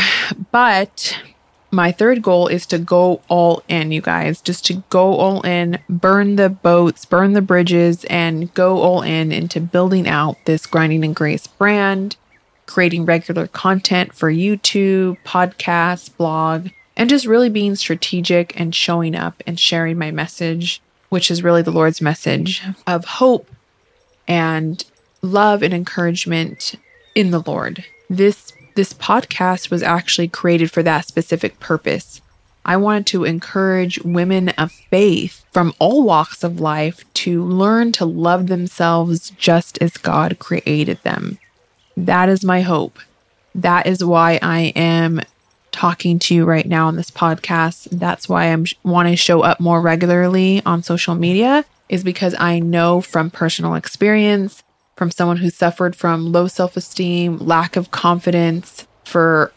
but 0.52 1.18
my 1.74 1.92
third 1.92 2.22
goal 2.22 2.46
is 2.46 2.64
to 2.66 2.78
go 2.78 3.20
all 3.28 3.62
in, 3.68 3.92
you 3.92 4.00
guys, 4.00 4.40
just 4.40 4.64
to 4.66 4.82
go 4.88 5.14
all 5.14 5.42
in, 5.42 5.78
burn 5.88 6.36
the 6.36 6.48
boats, 6.48 7.04
burn 7.04 7.32
the 7.32 7.42
bridges, 7.42 8.04
and 8.04 8.52
go 8.54 8.80
all 8.80 9.02
in 9.02 9.32
into 9.32 9.60
building 9.60 10.08
out 10.08 10.36
this 10.46 10.66
Grinding 10.66 11.04
in 11.04 11.12
Grace 11.12 11.46
brand, 11.46 12.16
creating 12.66 13.04
regular 13.04 13.46
content 13.48 14.14
for 14.14 14.32
YouTube, 14.32 15.18
podcasts, 15.24 16.14
blog, 16.16 16.68
and 16.96 17.10
just 17.10 17.26
really 17.26 17.50
being 17.50 17.74
strategic 17.74 18.58
and 18.58 18.74
showing 18.74 19.14
up 19.14 19.42
and 19.46 19.58
sharing 19.58 19.98
my 19.98 20.10
message, 20.10 20.80
which 21.08 21.30
is 21.30 21.42
really 21.42 21.62
the 21.62 21.72
Lord's 21.72 22.00
message 22.00 22.62
of 22.86 23.04
hope 23.04 23.50
and 24.28 24.84
love 25.22 25.62
and 25.62 25.74
encouragement 25.74 26.76
in 27.14 27.30
the 27.30 27.40
Lord. 27.40 27.84
This 28.08 28.52
this 28.74 28.92
podcast 28.92 29.70
was 29.70 29.82
actually 29.82 30.28
created 30.28 30.70
for 30.70 30.82
that 30.82 31.06
specific 31.06 31.60
purpose. 31.60 32.20
I 32.64 32.76
wanted 32.76 33.06
to 33.08 33.24
encourage 33.24 33.98
women 34.00 34.48
of 34.50 34.72
faith 34.72 35.44
from 35.52 35.74
all 35.78 36.02
walks 36.02 36.42
of 36.42 36.60
life 36.60 37.04
to 37.14 37.44
learn 37.44 37.92
to 37.92 38.04
love 38.04 38.46
themselves 38.46 39.30
just 39.30 39.78
as 39.82 39.96
God 39.96 40.38
created 40.38 41.02
them. 41.02 41.38
That 41.96 42.28
is 42.28 42.44
my 42.44 42.62
hope. 42.62 42.98
That 43.54 43.86
is 43.86 44.02
why 44.02 44.38
I 44.42 44.72
am 44.74 45.20
talking 45.70 46.18
to 46.20 46.34
you 46.34 46.44
right 46.44 46.66
now 46.66 46.86
on 46.86 46.96
this 46.96 47.10
podcast. 47.10 47.88
That's 47.90 48.28
why 48.28 48.46
I'm 48.46 48.64
want 48.82 49.08
to 49.08 49.16
show 49.16 49.42
up 49.42 49.60
more 49.60 49.80
regularly 49.80 50.62
on 50.64 50.82
social 50.82 51.14
media 51.14 51.64
is 51.88 52.02
because 52.02 52.34
I 52.38 52.60
know 52.60 53.00
from 53.00 53.30
personal 53.30 53.74
experience 53.74 54.62
from 54.96 55.10
someone 55.10 55.38
who 55.38 55.50
suffered 55.50 55.96
from 55.96 56.32
low 56.32 56.46
self 56.46 56.76
esteem, 56.76 57.38
lack 57.38 57.76
of 57.76 57.90
confidence 57.90 58.86
for 59.04 59.52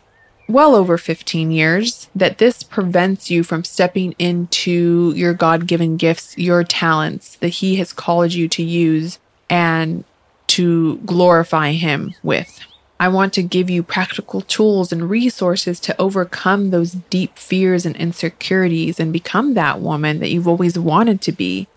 well 0.48 0.76
over 0.76 0.98
15 0.98 1.52
years, 1.52 2.10
that 2.16 2.38
this 2.38 2.64
prevents 2.64 3.30
you 3.30 3.44
from 3.44 3.64
stepping 3.64 4.16
into 4.18 5.14
your 5.16 5.34
God 5.34 5.68
given 5.68 5.98
gifts, 5.98 6.38
your 6.38 6.64
talents 6.64 7.36
that 7.38 7.50
He 7.50 7.76
has 7.78 7.94
called 7.94 8.34
you 8.34 8.48
to 8.50 8.64
use 8.64 9.20
and 9.50 10.04
to 10.48 10.98
glorify 11.00 11.74
Him 11.74 12.14
with. 12.24 12.60
I 13.00 13.10
want 13.10 13.34
to 13.34 13.44
give 13.44 13.70
you 13.70 13.84
practical 13.84 14.42
tools 14.42 14.92
and 14.92 15.10
resources 15.10 15.80
to 15.82 16.02
overcome 16.02 16.72
those 16.72 16.94
deep 16.94 17.38
fears 17.38 17.86
and 17.86 17.96
insecurities 17.96 19.00
and 19.00 19.14
become 19.14 19.54
that 19.54 19.82
woman 19.82 20.20
that 20.20 20.32
you've 20.32 20.48
always 20.48 20.80
wanted 20.80 21.22
to 21.22 21.32
be 21.32 21.68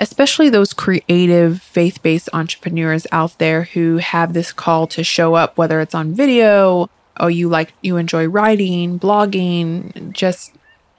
especially 0.00 0.48
those 0.48 0.72
creative 0.72 1.60
faith 1.60 2.02
based 2.02 2.30
entrepreneurs 2.32 3.06
out 3.12 3.36
there 3.38 3.64
who 3.64 3.98
have 3.98 4.32
this 4.32 4.52
call 4.52 4.86
to 4.88 5.04
show 5.04 5.34
up, 5.34 5.56
whether 5.58 5.80
it's 5.80 5.94
on 5.94 6.14
video 6.14 6.88
or 7.20 7.30
you 7.30 7.48
like, 7.48 7.74
you 7.82 7.98
enjoy 7.98 8.26
writing, 8.26 8.98
blogging, 8.98 10.10
just 10.12 10.54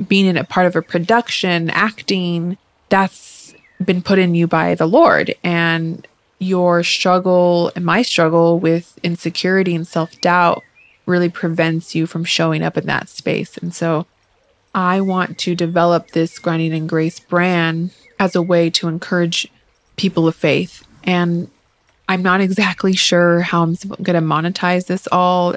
being 0.08 0.28
in 0.28 0.38
a 0.38 0.44
part 0.44 0.68
of 0.68 0.76
a 0.76 0.82
production, 0.84 1.72
acting. 1.72 2.58
That's 2.90 3.56
been 3.84 4.04
put 4.04 4.20
in 4.20 4.36
you 4.36 4.46
by 4.46 4.76
the 4.76 4.86
Lord. 4.86 5.34
And 5.44 6.08
your 6.38 6.84
struggle 6.84 7.72
and 7.76 7.84
my 7.84 8.04
struggle 8.04 8.60
with 8.60 9.00
insecurity 9.02 9.74
and 9.76 9.88
self 9.88 10.20
doubt 10.22 10.62
really 11.08 11.30
prevents 11.30 11.96
you 11.96 12.06
from 12.06 12.24
showing 12.24 12.62
up 12.62 12.78
in 12.78 12.86
that 12.86 13.10
space. 13.10 13.58
And 13.58 13.74
so 13.74 14.06
I 14.76 15.02
want 15.02 15.40
to 15.40 15.56
develop 15.56 16.12
this 16.12 16.38
Grinding 16.38 16.74
in 16.74 16.86
Grace 16.86 17.20
brand 17.20 17.92
as 18.22 18.36
a 18.36 18.42
way 18.42 18.70
to 18.70 18.88
encourage 18.88 19.48
people 19.98 20.28
of 20.28 20.36
faith. 20.36 20.86
And 21.04 21.50
I'm 22.08 22.22
not 22.22 22.40
exactly 22.40 22.94
sure 22.94 23.42
how 23.42 23.64
I'm 23.64 23.74
going 24.04 24.14
to 24.14 24.22
monetize 24.22 24.86
this 24.86 25.08
all. 25.12 25.56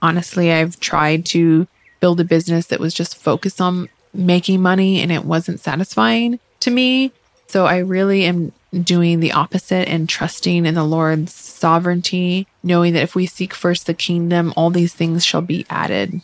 Honestly, 0.00 0.52
I've 0.52 0.78
tried 0.78 1.26
to 1.26 1.66
build 1.98 2.20
a 2.20 2.24
business 2.24 2.68
that 2.68 2.78
was 2.78 2.94
just 2.94 3.16
focused 3.16 3.60
on 3.60 3.88
making 4.12 4.62
money 4.62 5.00
and 5.00 5.10
it 5.10 5.24
wasn't 5.24 5.58
satisfying 5.58 6.38
to 6.60 6.70
me. 6.70 7.10
So 7.48 7.66
I 7.66 7.78
really 7.78 8.24
am 8.26 8.52
doing 8.72 9.18
the 9.18 9.32
opposite 9.32 9.88
and 9.88 10.08
trusting 10.08 10.66
in 10.66 10.74
the 10.74 10.84
Lord's 10.84 11.34
sovereignty, 11.34 12.46
knowing 12.62 12.92
that 12.92 13.02
if 13.02 13.16
we 13.16 13.26
seek 13.26 13.52
first 13.52 13.86
the 13.86 13.94
kingdom, 13.94 14.52
all 14.56 14.70
these 14.70 14.94
things 14.94 15.24
shall 15.24 15.42
be 15.42 15.66
added 15.68 16.20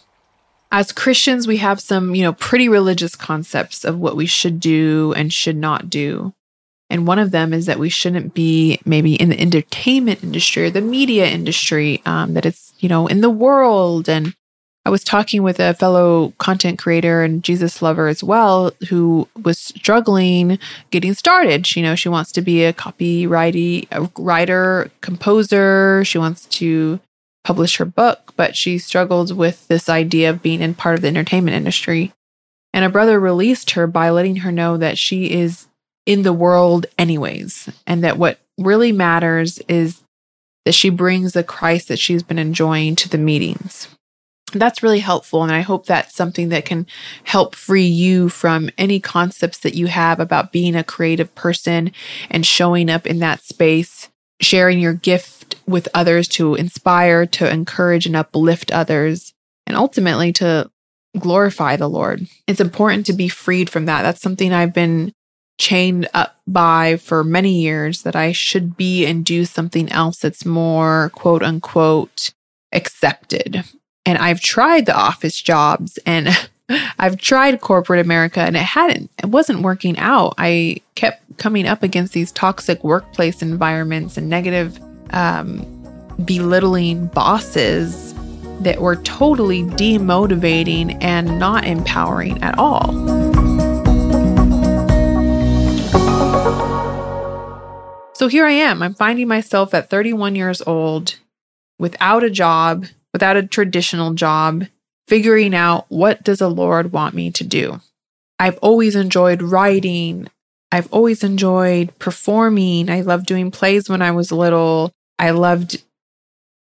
as 0.72 0.92
Christians, 0.92 1.46
we 1.46 1.56
have 1.56 1.80
some, 1.80 2.14
you 2.14 2.22
know, 2.22 2.32
pretty 2.32 2.68
religious 2.68 3.16
concepts 3.16 3.84
of 3.84 3.98
what 3.98 4.16
we 4.16 4.26
should 4.26 4.60
do 4.60 5.12
and 5.16 5.32
should 5.32 5.56
not 5.56 5.90
do. 5.90 6.32
And 6.88 7.06
one 7.06 7.18
of 7.18 7.30
them 7.30 7.52
is 7.52 7.66
that 7.66 7.78
we 7.78 7.88
shouldn't 7.88 8.34
be 8.34 8.80
maybe 8.84 9.14
in 9.14 9.28
the 9.28 9.40
entertainment 9.40 10.24
industry 10.24 10.64
or 10.64 10.70
the 10.70 10.80
media 10.80 11.26
industry, 11.26 12.02
um, 12.04 12.34
that 12.34 12.46
it's, 12.46 12.72
you 12.80 12.88
know, 12.88 13.06
in 13.06 13.20
the 13.20 13.30
world. 13.30 14.08
And 14.08 14.34
I 14.84 14.90
was 14.90 15.04
talking 15.04 15.42
with 15.42 15.60
a 15.60 15.74
fellow 15.74 16.32
content 16.38 16.78
creator 16.78 17.22
and 17.22 17.44
Jesus 17.44 17.82
lover 17.82 18.08
as 18.08 18.24
well, 18.24 18.72
who 18.88 19.28
was 19.40 19.58
struggling 19.58 20.58
getting 20.90 21.14
started. 21.14 21.76
You 21.76 21.82
know, 21.82 21.94
she 21.94 22.08
wants 22.08 22.32
to 22.32 22.42
be 22.42 22.64
a 22.64 22.72
copywriting 22.72 23.86
a 23.92 24.10
writer, 24.20 24.90
composer. 25.00 26.04
She 26.04 26.18
wants 26.18 26.46
to 26.46 26.98
publish 27.44 27.76
her 27.78 27.84
book, 27.84 28.32
but 28.36 28.56
she 28.56 28.78
struggled 28.78 29.36
with 29.36 29.66
this 29.68 29.88
idea 29.88 30.30
of 30.30 30.42
being 30.42 30.60
in 30.60 30.74
part 30.74 30.96
of 30.96 31.02
the 31.02 31.08
entertainment 31.08 31.56
industry. 31.56 32.12
And 32.72 32.84
a 32.84 32.90
brother 32.90 33.18
released 33.18 33.72
her 33.72 33.86
by 33.86 34.10
letting 34.10 34.36
her 34.36 34.52
know 34.52 34.76
that 34.76 34.98
she 34.98 35.30
is 35.30 35.66
in 36.06 36.22
the 36.22 36.32
world 36.32 36.86
anyways, 36.98 37.68
and 37.86 38.04
that 38.04 38.16
what 38.16 38.38
really 38.58 38.92
matters 38.92 39.58
is 39.68 40.02
that 40.64 40.72
she 40.72 40.90
brings 40.90 41.32
the 41.32 41.44
Christ 41.44 41.88
that 41.88 41.98
she's 41.98 42.22
been 42.22 42.38
enjoying 42.38 42.94
to 42.96 43.08
the 43.08 43.18
meetings. 43.18 43.88
That's 44.52 44.82
really 44.82 44.98
helpful. 44.98 45.42
And 45.42 45.52
I 45.52 45.60
hope 45.60 45.86
that's 45.86 46.14
something 46.14 46.48
that 46.48 46.64
can 46.64 46.86
help 47.24 47.54
free 47.54 47.86
you 47.86 48.28
from 48.28 48.70
any 48.76 49.00
concepts 49.00 49.58
that 49.58 49.74
you 49.74 49.86
have 49.86 50.18
about 50.18 50.52
being 50.52 50.74
a 50.74 50.84
creative 50.84 51.34
person 51.34 51.92
and 52.30 52.44
showing 52.44 52.90
up 52.90 53.06
in 53.06 53.20
that 53.20 53.42
space, 53.42 54.08
sharing 54.40 54.80
your 54.80 54.94
gift 54.94 55.56
with 55.66 55.88
others 55.94 56.28
to 56.28 56.54
inspire, 56.54 57.26
to 57.26 57.50
encourage, 57.50 58.06
and 58.06 58.16
uplift 58.16 58.72
others, 58.72 59.34
and 59.66 59.76
ultimately 59.76 60.32
to 60.34 60.70
glorify 61.18 61.76
the 61.76 61.88
Lord. 61.88 62.26
It's 62.46 62.60
important 62.60 63.06
to 63.06 63.12
be 63.12 63.28
freed 63.28 63.68
from 63.68 63.86
that. 63.86 64.02
That's 64.02 64.22
something 64.22 64.52
I've 64.52 64.74
been 64.74 65.12
chained 65.58 66.08
up 66.14 66.40
by 66.46 66.96
for 66.96 67.22
many 67.22 67.60
years 67.60 68.02
that 68.02 68.16
I 68.16 68.32
should 68.32 68.76
be 68.76 69.04
and 69.04 69.24
do 69.24 69.44
something 69.44 69.90
else 69.92 70.18
that's 70.18 70.46
more 70.46 71.10
quote 71.14 71.42
unquote 71.42 72.32
accepted. 72.72 73.64
And 74.06 74.18
I've 74.18 74.40
tried 74.40 74.86
the 74.86 74.96
office 74.96 75.40
jobs 75.40 75.98
and 76.06 76.28
I've 76.98 77.16
tried 77.16 77.60
corporate 77.60 78.04
America 78.04 78.40
and 78.40 78.56
it 78.56 78.62
hadn't, 78.62 79.10
it 79.22 79.26
wasn't 79.26 79.62
working 79.62 79.98
out. 79.98 80.34
I 80.38 80.78
kept 80.94 81.22
coming 81.38 81.66
up 81.66 81.82
against 81.82 82.12
these 82.12 82.32
toxic 82.32 82.82
workplace 82.84 83.42
environments 83.42 84.16
and 84.16 84.28
negative 84.28 84.78
um, 85.10 85.64
belittling 86.24 87.06
bosses 87.06 88.14
that 88.60 88.80
were 88.80 88.96
totally 88.96 89.62
demotivating 89.62 90.96
and 91.02 91.38
not 91.38 91.64
empowering 91.64 92.42
at 92.42 92.58
all. 92.58 92.92
So 98.14 98.28
here 98.28 98.44
I 98.44 98.52
am. 98.52 98.82
I'm 98.82 98.92
finding 98.92 99.28
myself 99.28 99.72
at 99.72 99.88
31 99.88 100.36
years 100.36 100.60
old 100.66 101.18
without 101.78 102.22
a 102.22 102.28
job, 102.28 102.84
without 103.14 103.38
a 103.38 103.46
traditional 103.46 104.12
job, 104.12 104.66
figuring 105.10 105.56
out 105.56 105.86
what 105.88 106.22
does 106.22 106.38
the 106.38 106.48
Lord 106.48 106.92
want 106.92 107.16
me 107.16 107.32
to 107.32 107.42
do. 107.42 107.80
I've 108.38 108.58
always 108.58 108.94
enjoyed 108.94 109.42
writing. 109.42 110.28
I've 110.70 110.90
always 110.92 111.24
enjoyed 111.24 111.98
performing. 111.98 112.88
I 112.88 113.00
loved 113.00 113.26
doing 113.26 113.50
plays 113.50 113.88
when 113.88 114.02
I 114.02 114.12
was 114.12 114.30
little. 114.30 114.92
I 115.18 115.30
loved 115.30 115.82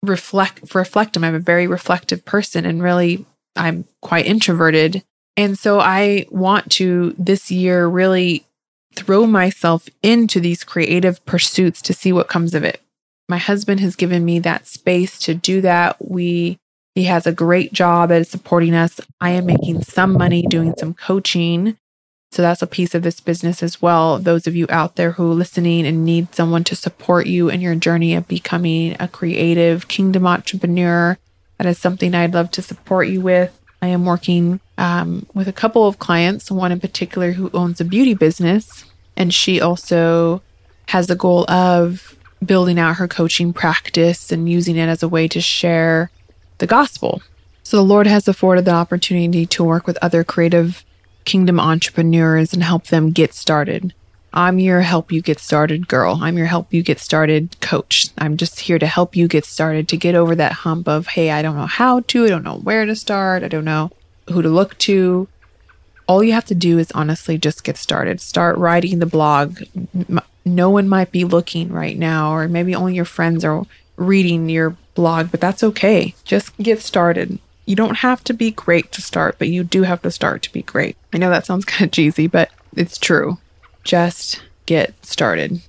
reflect 0.03 0.75
reflecting. 0.75 1.25
I'm 1.25 1.35
a 1.35 1.41
very 1.41 1.67
reflective 1.67 2.25
person 2.25 2.65
and 2.65 2.83
really 2.83 3.27
I'm 3.55 3.85
quite 4.01 4.25
introverted. 4.25 5.05
And 5.37 5.59
so 5.59 5.79
I 5.79 6.27
want 6.31 6.73
to 6.73 7.15
this 7.19 7.51
year 7.51 7.87
really 7.87 8.47
throw 8.95 9.27
myself 9.27 9.91
into 10.03 10.41
these 10.41 10.65
creative 10.65 11.25
pursuits 11.27 11.83
to 11.83 11.93
see 11.93 12.15
what 12.15 12.29
comes 12.29 12.55
of 12.55 12.65
it. 12.65 12.81
My 13.29 13.37
husband 13.37 13.81
has 13.81 13.95
given 13.95 14.25
me 14.25 14.39
that 14.39 14.67
space 14.67 15.19
to 15.21 15.35
do 15.35 15.61
that. 15.61 15.97
We 16.01 16.59
he 16.99 17.05
has 17.05 17.27
a 17.27 17.33
great 17.33 17.73
job 17.73 18.11
at 18.11 18.27
supporting 18.27 18.75
us. 18.75 19.01
I 19.21 19.31
am 19.31 19.47
making 19.47 19.83
some 19.83 20.13
money 20.13 20.43
doing 20.43 20.75
some 20.77 20.95
coaching 20.95 21.77
so 22.31 22.43
that's 22.43 22.63
a 22.63 22.67
piece 22.67 22.95
of 22.95 23.03
this 23.03 23.21
business 23.21 23.63
as 23.63 23.81
well. 23.81 24.19
Those 24.19 24.47
of 24.47 24.55
you 24.55 24.67
out 24.69 24.97
there 24.97 25.13
who 25.13 25.31
are 25.31 25.35
listening 25.35 25.87
and 25.87 26.05
need 26.05 26.35
someone 26.35 26.65
to 26.65 26.77
support 26.77 27.27
you 27.27 27.49
in 27.49 27.61
your 27.61 27.75
journey 27.75 28.15
of 28.15 28.29
becoming 28.29 28.97
a 29.01 29.09
creative 29.09 29.89
kingdom 29.89 30.27
entrepreneur, 30.27 31.17
that 31.57 31.67
is 31.67 31.79
something 31.79 32.15
I'd 32.15 32.35
love 32.35 32.51
to 32.53 32.63
support 32.63 33.09
you 33.09 33.21
with. 33.21 33.59
I 33.81 33.89
am 33.89 34.05
working 34.05 34.61
um, 34.77 35.27
with 35.33 35.49
a 35.49 35.53
couple 35.53 35.87
of 35.87 35.99
clients, 35.99 36.51
one 36.51 36.73
in 36.73 36.81
particular 36.81 37.33
who 37.33 37.51
owns 37.55 37.81
a 37.81 37.85
beauty 37.85 38.15
business, 38.15 38.85
and 39.17 39.33
she 39.33 39.61
also 39.61 40.43
has 40.89 41.07
the 41.07 41.17
goal 41.17 41.51
of 41.51 42.17
building 42.45 42.79
out 42.79 42.97
her 42.97 43.09
coaching 43.09 43.53
practice 43.53 44.31
and 44.31 44.49
using 44.49 44.77
it 44.77 44.89
as 44.89 45.03
a 45.03 45.09
way 45.09 45.29
to 45.29 45.41
share 45.41 46.11
the 46.59 46.66
gospel. 46.66 47.23
So 47.62 47.77
the 47.77 47.83
Lord 47.83 48.07
has 48.07 48.29
afforded 48.29 48.64
the 48.64 48.73
opportunity 48.73 49.47
to 49.47 49.64
work 49.64 49.87
with 49.87 49.99
other 50.01 50.25
creative 50.25 50.85
kingdom 51.25 51.61
entrepreneurs 51.61 52.53
and 52.53 52.62
help 52.62 52.87
them 52.87 53.11
get 53.11 53.35
started. 53.35 53.92
I'm 54.33 54.59
your 54.59 54.83
help 54.83 55.11
you 55.11 55.23
get 55.23 55.38
started 55.38 55.88
girl. 55.88 56.21
I'm 56.23 56.37
your 56.37 56.47
help 56.47 56.73
you 56.73 56.83
get 56.83 57.01
started 57.01 57.61
coach. 57.61 58.09
I'm 58.18 58.37
just 58.37 58.61
here 58.61 58.79
to 58.79 58.87
help 58.87 59.16
you 59.16 59.27
get 59.27 59.44
started 59.44 59.88
to 59.88 59.97
get 59.97 60.14
over 60.14 60.35
that 60.35 60.53
hump 60.53 60.87
of, 60.87 61.09
hey, 61.09 61.31
I 61.31 61.42
don't 61.42 61.57
know 61.57 61.66
how 61.66 62.01
to, 62.01 62.25
I 62.25 62.29
don't 62.29 62.44
know 62.44 62.59
where 62.59 62.85
to 62.85 62.94
start, 62.94 63.42
I 63.42 63.49
don't 63.49 63.64
know 63.64 63.90
who 64.29 64.42
to 64.42 64.49
look 64.49 64.77
to. 64.79 65.29
All 66.07 66.23
you 66.23 66.33
have 66.33 66.44
to 66.47 66.55
do 66.55 66.79
is 66.79 66.92
honestly 66.92 67.37
just 67.37 67.64
get 67.64 67.77
started. 67.77 68.21
Start 68.21 68.57
writing 68.57 68.99
the 68.99 69.07
blog. 69.07 69.61
No 70.44 70.71
one 70.71 70.88
might 70.88 71.12
be 71.12 71.25
looking 71.25 71.71
right 71.71 71.99
now, 71.99 72.33
or 72.33 72.49
maybe 72.49 72.75
only 72.75 72.94
your 72.94 73.05
friends 73.05 73.44
are 73.44 73.64
reading 73.97 74.49
your 74.49 74.77
blog, 74.99 75.31
but 75.31 75.41
that's 75.41 75.63
okay. 75.63 76.13
Just 76.25 76.57
get 76.59 76.81
started. 76.83 77.39
You 77.67 77.77
don't 77.77 77.99
have 77.99 78.25
to 78.25 78.35
be 78.35 78.51
great 78.51 78.91
to 78.93 79.01
start, 79.01 79.37
but 79.39 79.49
you 79.49 79.63
do 79.63 79.85
have 79.85 80.03
to 80.03 80.11
start 80.11 80.43
to 80.43 80.53
be 80.53 80.63
great. 80.63 80.97
I 81.13 81.19
know 81.19 81.31
that 81.31 81.47
sounds 81.47 81.65
kind 81.73 81.87
of 81.87 81.93
cheesy, 81.93 82.27
but 82.27 82.51
it's 82.75 82.99
true. 82.99 83.39
Just 83.85 84.43
get 84.67 84.93
started. 85.07 85.63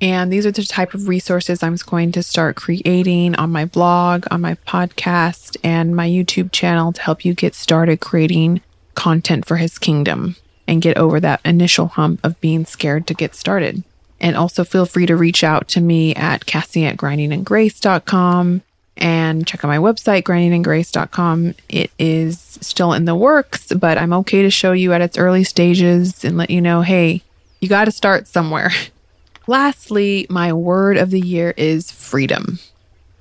And 0.00 0.32
these 0.32 0.44
are 0.44 0.50
the 0.50 0.64
type 0.64 0.92
of 0.92 1.06
resources 1.06 1.62
I'm 1.62 1.76
going 1.76 2.10
to 2.12 2.22
start 2.24 2.56
creating 2.56 3.36
on 3.36 3.52
my 3.52 3.64
blog, 3.64 4.26
on 4.32 4.40
my 4.40 4.56
podcast, 4.66 5.56
and 5.62 5.94
my 5.94 6.08
YouTube 6.08 6.50
channel 6.50 6.92
to 6.92 7.00
help 7.00 7.24
you 7.24 7.32
get 7.32 7.54
started 7.54 8.00
creating 8.00 8.60
content 8.94 9.46
for 9.46 9.56
his 9.56 9.78
kingdom 9.78 10.34
and 10.66 10.82
get 10.82 10.96
over 10.96 11.20
that 11.20 11.40
initial 11.44 11.86
hump 11.86 12.18
of 12.24 12.40
being 12.40 12.64
scared 12.66 13.06
to 13.06 13.14
get 13.14 13.36
started. 13.36 13.84
And 14.24 14.38
also 14.38 14.64
feel 14.64 14.86
free 14.86 15.04
to 15.04 15.16
reach 15.16 15.44
out 15.44 15.68
to 15.68 15.82
me 15.82 16.14
at 16.14 16.46
Cassie 16.46 16.86
at 16.86 16.96
grindingandgrace.com 16.96 18.62
and 18.96 19.46
check 19.46 19.62
out 19.62 19.68
my 19.68 19.76
website, 19.76 20.22
grindingandgrace.com. 20.22 21.54
It 21.68 21.90
is 21.98 22.58
still 22.62 22.94
in 22.94 23.04
the 23.04 23.14
works, 23.14 23.70
but 23.74 23.98
I'm 23.98 24.14
okay 24.14 24.40
to 24.40 24.48
show 24.48 24.72
you 24.72 24.94
at 24.94 25.02
its 25.02 25.18
early 25.18 25.44
stages 25.44 26.24
and 26.24 26.38
let 26.38 26.48
you 26.48 26.62
know 26.62 26.80
hey, 26.80 27.20
you 27.60 27.68
got 27.68 27.84
to 27.84 27.90
start 27.90 28.26
somewhere. 28.26 28.70
Lastly, 29.46 30.26
my 30.30 30.54
word 30.54 30.96
of 30.96 31.10
the 31.10 31.20
year 31.20 31.52
is 31.58 31.92
freedom. 31.92 32.60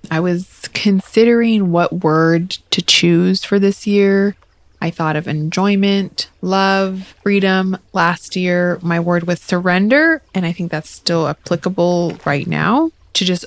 I 0.09 0.21
was 0.21 0.69
considering 0.73 1.69
what 1.73 2.01
word 2.01 2.51
to 2.71 2.81
choose 2.81 3.43
for 3.43 3.59
this 3.59 3.85
year. 3.85 4.37
I 4.83 4.89
thought 4.89 5.15
of 5.15 5.29
enjoyment, 5.29 6.29
love, 6.41 7.15
freedom. 7.23 7.77
Last 7.93 8.35
year, 8.35 8.79
my 8.81 8.99
word 8.99 9.23
was 9.23 9.39
surrender. 9.39 10.21
And 10.35 10.45
I 10.45 10.51
think 10.51 10.71
that's 10.71 10.89
still 10.89 11.29
applicable 11.29 12.17
right 12.25 12.45
now 12.45 12.91
to 13.13 13.23
just 13.23 13.45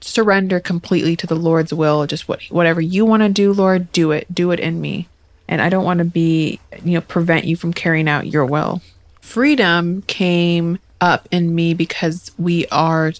surrender 0.00 0.60
completely 0.60 1.14
to 1.16 1.26
the 1.26 1.36
Lord's 1.36 1.74
will. 1.74 2.06
Just 2.06 2.26
what, 2.26 2.42
whatever 2.44 2.80
you 2.80 3.04
want 3.04 3.22
to 3.22 3.28
do, 3.28 3.52
Lord, 3.52 3.92
do 3.92 4.12
it. 4.12 4.34
Do 4.34 4.50
it 4.50 4.60
in 4.60 4.80
me. 4.80 5.08
And 5.46 5.60
I 5.60 5.68
don't 5.68 5.84
want 5.84 5.98
to 5.98 6.06
be, 6.06 6.58
you 6.82 6.94
know, 6.94 7.02
prevent 7.02 7.44
you 7.44 7.54
from 7.54 7.74
carrying 7.74 8.08
out 8.08 8.26
your 8.26 8.46
will. 8.46 8.80
Freedom 9.20 10.00
came 10.06 10.78
up 11.02 11.28
in 11.30 11.54
me 11.54 11.74
because 11.74 12.30
we 12.38 12.66
are 12.68 13.12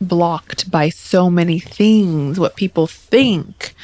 blocked 0.00 0.70
by 0.70 0.88
so 0.88 1.28
many 1.28 1.58
things 1.58 2.40
what 2.40 2.56
people 2.56 2.86
think, 2.86 3.74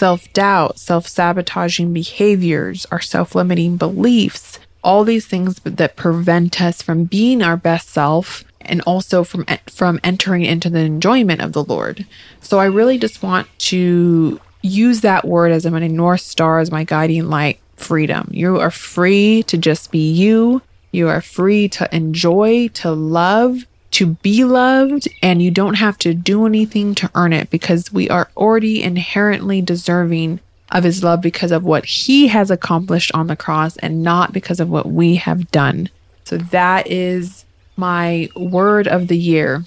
self 0.00 0.32
doubt, 0.32 0.78
self 0.78 1.06
sabotaging 1.06 1.92
behaviors, 1.92 2.86
our 2.86 3.02
self 3.02 3.34
limiting 3.34 3.76
beliefs, 3.76 4.58
all 4.82 5.04
these 5.04 5.26
things 5.26 5.56
that 5.62 5.94
prevent 5.94 6.58
us 6.58 6.80
from 6.80 7.04
being 7.04 7.42
our 7.42 7.58
best 7.58 7.90
self 7.90 8.42
and 8.62 8.80
also 8.86 9.22
from 9.22 9.44
from 9.68 10.00
entering 10.02 10.46
into 10.46 10.70
the 10.70 10.78
enjoyment 10.78 11.42
of 11.42 11.52
the 11.52 11.62
Lord. 11.62 12.06
So 12.40 12.58
I 12.58 12.64
really 12.64 12.96
just 12.96 13.22
want 13.22 13.46
to 13.70 14.40
use 14.62 15.02
that 15.02 15.26
word 15.26 15.52
as 15.52 15.66
my 15.66 15.86
north 15.86 16.22
star 16.22 16.60
as 16.60 16.70
my 16.70 16.84
guiding 16.84 17.28
light, 17.28 17.60
freedom. 17.76 18.26
You 18.30 18.58
are 18.58 18.70
free 18.70 19.42
to 19.44 19.58
just 19.58 19.92
be 19.92 20.10
you. 20.10 20.62
You 20.92 21.08
are 21.08 21.20
free 21.20 21.68
to 21.68 21.94
enjoy, 21.94 22.68
to 22.68 22.90
love, 22.90 23.66
to 24.00 24.06
be 24.22 24.44
loved 24.44 25.06
and 25.22 25.42
you 25.42 25.50
don't 25.50 25.74
have 25.74 25.98
to 25.98 26.14
do 26.14 26.46
anything 26.46 26.94
to 26.94 27.10
earn 27.14 27.34
it 27.34 27.50
because 27.50 27.92
we 27.92 28.08
are 28.08 28.30
already 28.34 28.82
inherently 28.82 29.60
deserving 29.60 30.40
of 30.70 30.84
his 30.84 31.04
love 31.04 31.20
because 31.20 31.52
of 31.52 31.64
what 31.64 31.84
he 31.84 32.28
has 32.28 32.50
accomplished 32.50 33.10
on 33.12 33.26
the 33.26 33.36
cross 33.36 33.76
and 33.76 34.02
not 34.02 34.32
because 34.32 34.58
of 34.58 34.70
what 34.70 34.86
we 34.86 35.16
have 35.16 35.50
done. 35.50 35.90
So 36.24 36.38
that 36.38 36.90
is 36.90 37.44
my 37.76 38.30
word 38.34 38.88
of 38.88 39.08
the 39.08 39.18
year. 39.18 39.64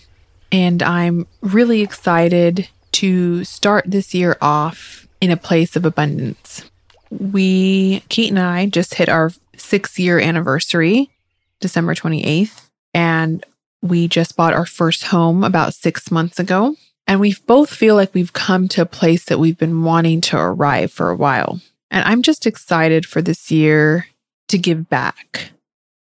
And 0.52 0.82
I'm 0.82 1.28
really 1.42 1.84
excited 1.84 2.68
to 2.94 3.44
start 3.44 3.86
this 3.86 4.16
year 4.16 4.36
off 4.42 5.08
in 5.22 5.30
a 5.30 5.38
place 5.38 5.76
of 5.76 5.86
abundance. 5.86 6.68
We, 7.12 8.00
Keaton 8.10 8.40
and 8.40 8.48
I, 8.48 8.66
just 8.66 8.96
hit 8.96 9.10
our 9.10 9.30
six 9.58 10.00
year 10.00 10.20
anniversary, 10.20 11.12
December 11.60 11.94
28th. 11.94 12.62
And 12.96 13.46
we 13.84 14.08
just 14.08 14.38
bought 14.38 14.54
our 14.54 14.66
first 14.66 15.04
home 15.04 15.44
about 15.44 15.74
six 15.74 16.10
months 16.10 16.40
ago, 16.40 16.76
and 17.06 17.20
we 17.20 17.36
both 17.46 17.72
feel 17.72 17.96
like 17.96 18.14
we've 18.14 18.34
come 18.34 18.70
to 18.70 18.82
a 18.82 18.88
place 18.88 19.26
that 19.26 19.40
we've 19.40 19.58
been 19.58 19.84
wanting 19.84 20.22
to 20.22 20.38
arrive 20.38 20.92
for 20.92 21.10
a 21.10 21.16
while. 21.16 21.60
And 21.92 22.08
I'm 22.08 22.22
just 22.22 22.48
excited 22.48 23.06
for 23.06 23.22
this 23.22 23.52
year 23.52 24.08
to 24.48 24.58
give 24.58 24.90
back 24.90 25.52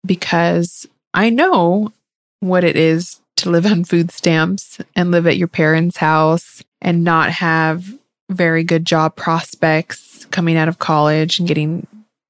because 0.04 0.86
I 1.14 1.30
know 1.30 1.92
what 2.40 2.64
it 2.64 2.76
is 2.76 3.20
to 3.36 3.50
live 3.50 3.64
on 3.64 3.84
food 3.84 4.10
stamps 4.10 4.78
and 4.96 5.12
live 5.12 5.26
at 5.28 5.38
your 5.38 5.48
parents' 5.48 5.98
house 5.98 6.64
and 6.82 7.04
not 7.04 7.30
have 7.30 7.94
very 8.28 8.64
good 8.64 8.84
job 8.84 9.14
prospects 9.14 10.26
coming 10.32 10.56
out 10.56 10.68
of 10.68 10.80
college 10.80 11.38
and 11.38 11.46
getting, 11.46 11.86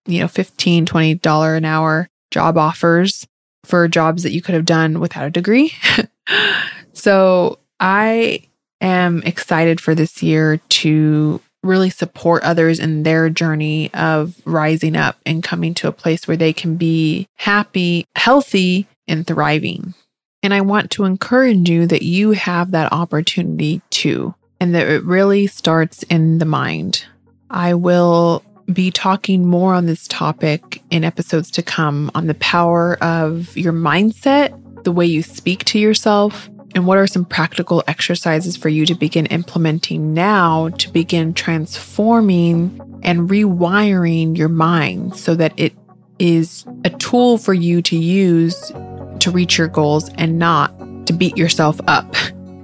you 0.06 0.20
know, 0.20 0.28
15, 0.28 0.84
20 0.84 1.14
dollar 1.16 1.56
an 1.56 1.64
hour 1.64 2.08
job 2.30 2.58
offers 2.58 3.26
for 3.64 3.88
jobs 3.88 4.22
that 4.22 4.32
you 4.32 4.42
could 4.42 4.54
have 4.54 4.64
done 4.64 5.00
without 5.00 5.26
a 5.26 5.30
degree. 5.30 5.72
so 6.92 7.58
I 7.80 8.44
am 8.80 9.22
excited 9.22 9.80
for 9.80 9.94
this 9.94 10.22
year 10.22 10.58
to 10.68 11.40
really 11.62 11.90
support 11.90 12.42
others 12.44 12.78
in 12.78 13.02
their 13.02 13.28
journey 13.28 13.92
of 13.94 14.40
rising 14.44 14.96
up 14.96 15.18
and 15.26 15.42
coming 15.42 15.74
to 15.74 15.88
a 15.88 15.92
place 15.92 16.28
where 16.28 16.36
they 16.36 16.52
can 16.52 16.76
be 16.76 17.26
happy, 17.36 18.04
healthy, 18.14 18.86
and 19.08 19.26
thriving. 19.26 19.94
And 20.42 20.54
I 20.54 20.60
want 20.60 20.90
to 20.92 21.04
encourage 21.04 21.68
you 21.68 21.86
that 21.86 22.02
you 22.02 22.30
have 22.32 22.70
that 22.70 22.92
opportunity 22.92 23.82
too, 23.90 24.34
and 24.60 24.74
that 24.74 24.88
it 24.88 25.02
really 25.04 25.48
starts 25.48 26.04
in 26.04 26.38
the 26.38 26.44
mind. 26.44 27.04
I 27.50 27.74
will 27.74 28.44
be 28.72 28.90
talking 28.90 29.46
more 29.46 29.74
on 29.74 29.86
this 29.86 30.06
topic 30.08 30.82
in 30.90 31.04
episodes 31.04 31.50
to 31.52 31.62
come 31.62 32.10
on 32.14 32.26
the 32.26 32.34
power 32.34 33.02
of 33.02 33.56
your 33.56 33.72
mindset, 33.72 34.84
the 34.84 34.92
way 34.92 35.06
you 35.06 35.22
speak 35.22 35.64
to 35.64 35.78
yourself, 35.78 36.48
and 36.74 36.86
what 36.86 36.98
are 36.98 37.06
some 37.06 37.24
practical 37.24 37.82
exercises 37.86 38.56
for 38.56 38.68
you 38.68 38.84
to 38.86 38.94
begin 38.94 39.26
implementing 39.26 40.12
now 40.12 40.68
to 40.70 40.90
begin 40.90 41.32
transforming 41.32 42.78
and 43.02 43.30
rewiring 43.30 44.36
your 44.36 44.48
mind 44.48 45.16
so 45.16 45.34
that 45.34 45.52
it 45.56 45.72
is 46.18 46.66
a 46.84 46.90
tool 46.90 47.38
for 47.38 47.54
you 47.54 47.80
to 47.80 47.96
use 47.96 48.72
to 49.20 49.30
reach 49.30 49.56
your 49.56 49.68
goals 49.68 50.10
and 50.14 50.38
not 50.38 50.72
to 51.06 51.12
beat 51.12 51.36
yourself 51.36 51.80
up. 51.86 52.14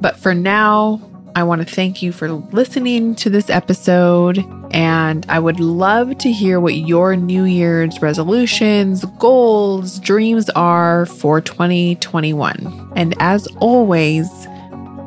But 0.01 0.17
for 0.17 0.35
now, 0.35 1.01
I 1.35 1.43
want 1.43 1.67
to 1.67 1.75
thank 1.75 2.03
you 2.03 2.13
for 2.13 2.29
listening 2.29 3.15
to 3.17 3.31
this 3.31 3.49
episode. 3.49 4.45
And 4.75 5.25
I 5.29 5.39
would 5.39 5.61
love 5.61 6.19
to 6.19 6.33
hear 6.33 6.59
what 6.59 6.75
your 6.75 7.15
New 7.15 7.45
Year's 7.45 8.03
resolutions, 8.03 9.05
goals, 9.21 10.01
dreams 10.01 10.51
are 10.51 11.07
for 11.07 11.41
2021. 11.41 12.93
And 12.97 13.15
as 13.21 13.47
always, 13.61 14.29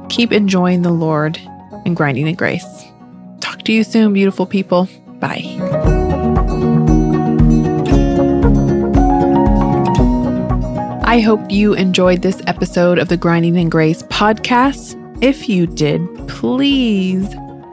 keep 0.07 0.31
enjoying 0.31 0.83
the 0.83 0.91
Lord 0.91 1.37
and 1.85 1.97
grinding 1.97 2.27
in 2.27 2.35
grace. 2.35 2.63
Talk 3.41 3.63
to 3.63 3.73
you 3.73 3.83
soon, 3.83 4.13
beautiful 4.13 4.45
people. 4.45 4.87
Bye. 5.19 5.43
I 11.03 11.19
hope 11.19 11.51
you 11.51 11.73
enjoyed 11.73 12.21
this 12.21 12.41
episode 12.47 12.99
of 12.99 13.09
the 13.09 13.17
Grinding 13.17 13.57
in 13.57 13.67
Grace 13.67 14.03
podcast. 14.03 14.95
If 15.21 15.49
you 15.49 15.67
did, 15.67 16.01
please 16.29 17.27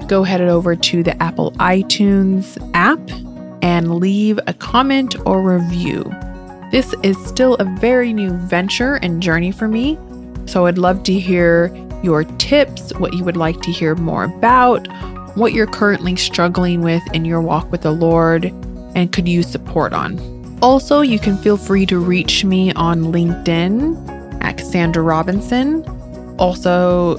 go 0.09 0.23
head 0.23 0.41
over 0.41 0.77
to 0.77 1.03
the 1.03 1.21
Apple 1.23 1.53
iTunes 1.53 2.59
app 2.75 3.01
and 3.63 3.97
leave 3.97 4.39
a 4.47 4.55
comment 4.55 5.17
or 5.27 5.43
review. 5.43 6.05
This 6.71 6.95
is 7.03 7.17
still 7.27 7.55
a 7.55 7.65
very 7.79 8.13
new 8.13 8.31
venture 8.31 8.97
and 8.97 9.23
journey 9.23 9.53
for 9.53 9.69
me, 9.69 9.99
so 10.47 10.67
I'd 10.67 10.79
love 10.79 11.03
to 11.05 11.19
hear 11.19 11.75
your 12.03 12.25
tips, 12.25 12.93
what 12.99 13.15
you 13.15 13.25
would 13.25 13.37
like 13.37 13.61
to 13.63 13.71
hear 13.71 13.95
more 13.95 14.25
about, 14.25 14.87
what 15.37 15.53
you're 15.53 15.67
currently 15.67 16.17
struggling 16.17 16.83
with 16.83 17.03
in 17.13 17.25
your 17.25 17.41
walk 17.41 17.71
with 17.73 17.83
the 17.83 17.93
Lord, 17.93 18.47
and 18.95 19.13
could 19.13 19.27
use 19.27 19.47
support 19.47 19.93
on. 19.93 20.19
Also, 20.63 21.01
you 21.01 21.19
can 21.19 21.37
feel 21.39 21.57
free 21.57 21.87
to 21.87 21.99
reach 21.99 22.45
me 22.45 22.73
on 22.75 23.05
LinkedIn 23.05 24.43
at 24.43 24.59
Cassandra 24.59 25.03
Robinson. 25.03 25.85
Also, 26.39 27.17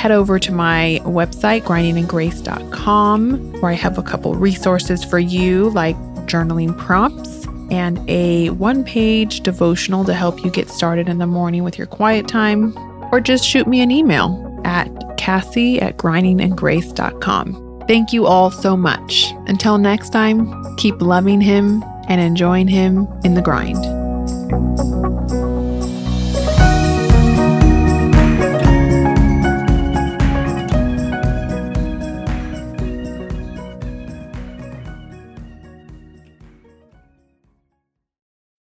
head 0.00 0.10
over 0.10 0.38
to 0.38 0.50
my 0.50 0.98
website, 1.04 1.60
grindingingrace.com, 1.60 3.52
where 3.60 3.70
I 3.70 3.74
have 3.74 3.98
a 3.98 4.02
couple 4.02 4.34
resources 4.34 5.04
for 5.04 5.18
you, 5.18 5.68
like 5.70 5.94
journaling 6.24 6.74
prompts 6.78 7.46
and 7.70 8.00
a 8.08 8.48
one 8.50 8.82
page 8.82 9.40
devotional 9.40 10.06
to 10.06 10.14
help 10.14 10.42
you 10.42 10.50
get 10.50 10.70
started 10.70 11.06
in 11.06 11.18
the 11.18 11.26
morning 11.26 11.64
with 11.64 11.76
your 11.76 11.86
quiet 11.86 12.26
time, 12.26 12.74
or 13.12 13.20
just 13.20 13.44
shoot 13.44 13.66
me 13.66 13.82
an 13.82 13.90
email 13.90 14.58
at 14.64 14.88
cassie 15.18 15.78
at 15.82 15.98
grindingingrace.com. 15.98 17.84
Thank 17.86 18.14
you 18.14 18.24
all 18.24 18.50
so 18.50 18.78
much. 18.78 19.26
Until 19.48 19.76
next 19.76 20.14
time, 20.14 20.76
keep 20.76 20.98
loving 21.02 21.42
Him 21.42 21.84
and 22.08 22.22
enjoying 22.22 22.68
Him 22.68 23.06
in 23.22 23.34
the 23.34 23.42
grind. 23.42 23.84